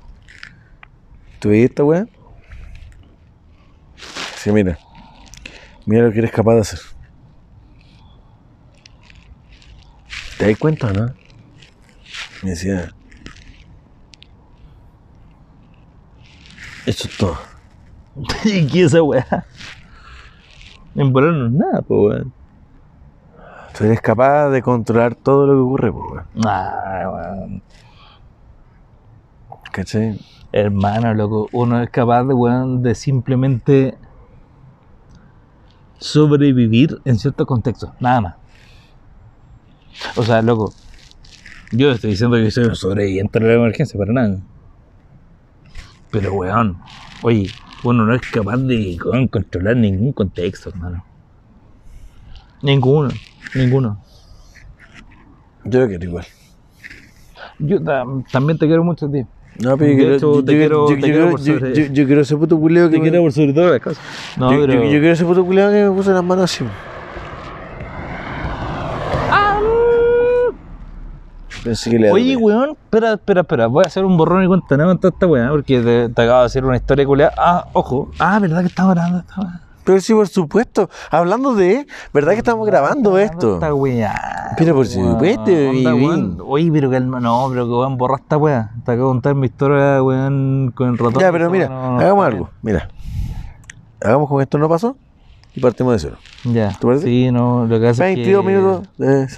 ¿Tú 1.39 1.51
veis 1.51 1.71
esta 1.71 1.85
weá? 1.85 2.09
Decía, 4.33 4.53
mira, 4.53 4.77
mira 5.87 6.03
lo 6.03 6.11
que 6.11 6.19
eres 6.19 6.33
capaz 6.33 6.55
de 6.55 6.61
hacer. 6.63 6.92
¿Te 10.39 10.49
das 10.49 10.59
cuenta 10.59 10.89
o 10.89 10.93
no? 10.93 11.15
Me 12.43 12.51
decía, 12.51 12.93
eso 16.87 17.09
es 17.09 17.17
todo. 17.17 17.39
¿Y 18.45 18.67
qué 18.67 18.81
es 18.81 18.87
esa 18.87 19.03
weá? 19.03 19.47
En 20.95 21.13
volar 21.13 21.33
no 21.33 21.47
es 21.47 21.53
nada, 21.53 21.83
pues, 21.83 22.01
weón. 22.01 22.33
Tú 23.77 23.85
eres 23.85 24.01
capaz 24.01 24.51
de 24.51 24.61
controlar 24.61 25.15
todo 25.15 25.47
lo 25.47 25.55
que 25.55 25.61
ocurre, 25.61 25.93
pues, 25.93 26.05
weón. 26.11 26.47
Ah, 26.47 27.11
weón. 27.13 27.63
¿Cachai? 29.71 30.19
Hermano, 30.53 31.15
loco, 31.15 31.49
uno 31.53 31.81
es 31.83 31.89
capaz 31.89 32.25
de, 32.25 32.35
weón, 32.35 32.83
de 32.83 32.95
simplemente 32.95 33.97
sobrevivir 35.99 37.01
en 37.05 37.19
ciertos 37.19 37.47
contextos, 37.47 37.91
nada 38.01 38.21
más. 38.21 38.42
O 40.17 40.23
sea, 40.23 40.43
loco, 40.43 40.73
yo 41.71 41.91
estoy 41.93 42.11
diciendo 42.11 42.37
que 42.37 42.51
soy 42.51 42.65
un 42.65 42.77
sobreviviente 42.77 43.39
de 43.39 43.47
la 43.47 43.55
emergencia, 43.55 43.99
para 43.99 44.13
nada. 44.13 44.39
Pero, 46.11 46.35
weón, 46.35 46.79
oye, 47.23 47.51
uno 47.85 48.05
no 48.05 48.15
es 48.15 48.23
capaz 48.31 48.57
de 48.59 48.99
weón, 49.05 49.29
controlar 49.29 49.77
ningún 49.77 50.13
contexto, 50.13 50.69
hermano. 50.71 51.05
Ninguno, 52.63 53.11
ninguno. 53.55 53.99
Yo 55.65 55.81
lo 55.81 55.89
quiero 55.89 56.05
igual. 56.05 56.27
Yo 57.59 57.83
ta- 57.83 58.05
también 58.31 58.59
te 58.59 58.67
quiero 58.67 58.85
mucho 58.85 59.07
a 59.07 59.11
ti. 59.13 59.23
No, 59.61 59.77
pero 59.77 59.91
yo 59.93 59.97
De 59.97 59.97
quiero, 59.97 60.15
hecho, 60.17 60.35
yo, 60.35 60.45
te 60.45 60.53
yo- 60.53 60.59
quiero- 60.59 60.89
yo- 60.89 60.95
te 60.95 61.01
yo 61.01 61.07
quiero 61.07 61.13
quiero- 61.19 61.31
por 61.31 61.41
yo- 61.41 61.59
sobre- 61.59 61.75
yo- 61.75 61.93
yo 61.93 62.07
quiero 62.07 62.21
ese 62.23 62.37
puto 62.37 62.59
culeo 62.59 62.87
que 62.89 62.93
Te 62.97 62.99
me- 63.03 63.09
quiero 63.11 63.23
por 63.23 63.33
sobre 63.33 63.53
todas 63.53 63.71
las 63.73 63.81
cosas. 63.81 64.05
No, 64.37 64.53
yo, 64.53 64.61
pero... 64.67 64.73
yo- 64.75 64.85
yo 64.85 64.99
quiero 65.01 65.13
ese 65.13 65.25
puto 65.25 65.45
culeo 65.45 65.71
que 65.71 65.85
me 65.85 65.91
puso 65.91 66.13
las 66.13 66.25
manos 66.25 66.45
así. 66.45 66.65
Pensé 71.63 71.91
que 71.91 71.99
le 71.99 72.11
Oye, 72.11 72.37
weón, 72.37 72.71
espera, 72.71 73.15
espera, 73.15 73.43
espera. 73.43 73.67
Voy 73.67 73.85
a 73.85 73.87
hacer 73.87 74.05
un 74.05 74.17
borrón 74.17 74.43
y 74.45 74.47
cuenta 74.47 74.77
nueva 74.77 74.93
en 74.93 74.99
toda 74.99 75.13
esta 75.13 75.27
weá, 75.27 75.49
porque 75.51 75.81
te, 75.81 76.09
te 76.09 76.23
acabo 76.23 76.41
de 76.41 76.47
hacer 76.47 76.65
una 76.65 76.77
historia 76.77 77.07
culiada. 77.07 77.33
Ah, 77.37 77.67
ojo. 77.73 78.11
Ah, 78.19 78.39
¿verdad 78.41 78.61
que 78.61 78.67
estamos 78.67 78.95
grabando 78.95 79.21
esta 79.21 79.41
weá? 79.41 79.61
Pero 79.85 80.01
sí, 80.01 80.15
por 80.15 80.29
supuesto. 80.29 80.89
Hablando 81.11 81.55
de, 81.55 81.87
¿verdad 82.13 82.33
que 82.33 82.39
estamos 82.39 82.67
grabando 82.67 83.19
esto? 83.19 83.55
Esta 83.55 83.75
weá. 83.75 84.55
Pero 84.57 84.75
por 84.75 84.87
supuesto, 84.87 85.51
weón. 85.51 86.39
Oye, 86.45 86.71
pero 86.73 86.91
calma, 86.91 87.21
no, 87.21 87.47
pero 87.51 87.67
que 87.67 87.73
weón, 87.73 87.97
borra 87.97 88.17
esta 88.17 88.37
weá. 88.37 88.71
Te 88.85 88.93
acabo 88.93 89.09
de 89.09 89.15
contar 89.15 89.35
mi 89.35 89.47
historia, 89.47 90.03
weón, 90.03 90.73
con 90.75 90.91
el 90.91 90.99
ratón. 90.99 91.21
Ya, 91.21 91.33
pero 91.33 91.51
mira, 91.51 91.69
no, 91.69 91.93
no, 91.93 92.01
hagamos 92.01 92.27
algo. 92.27 92.51
Mira. 92.63 92.89
Hagamos 94.01 94.29
con 94.29 94.43
esto 94.43 94.59
no 94.59 94.69
pasó 94.69 94.97
y 95.55 95.61
partimos 95.61 95.93
de 95.93 95.99
cero. 95.99 96.17
Ya. 96.45 96.71
¿Te 96.71 96.87
parece? 96.87 97.05
Sí, 97.05 97.31
no, 97.31 97.67
lo 97.67 97.79
que 97.79 97.89
hace 97.89 98.11
es 98.11 98.17
que... 98.17 98.23
22 98.23 98.45
minutos 98.45 98.89
de 98.97 99.29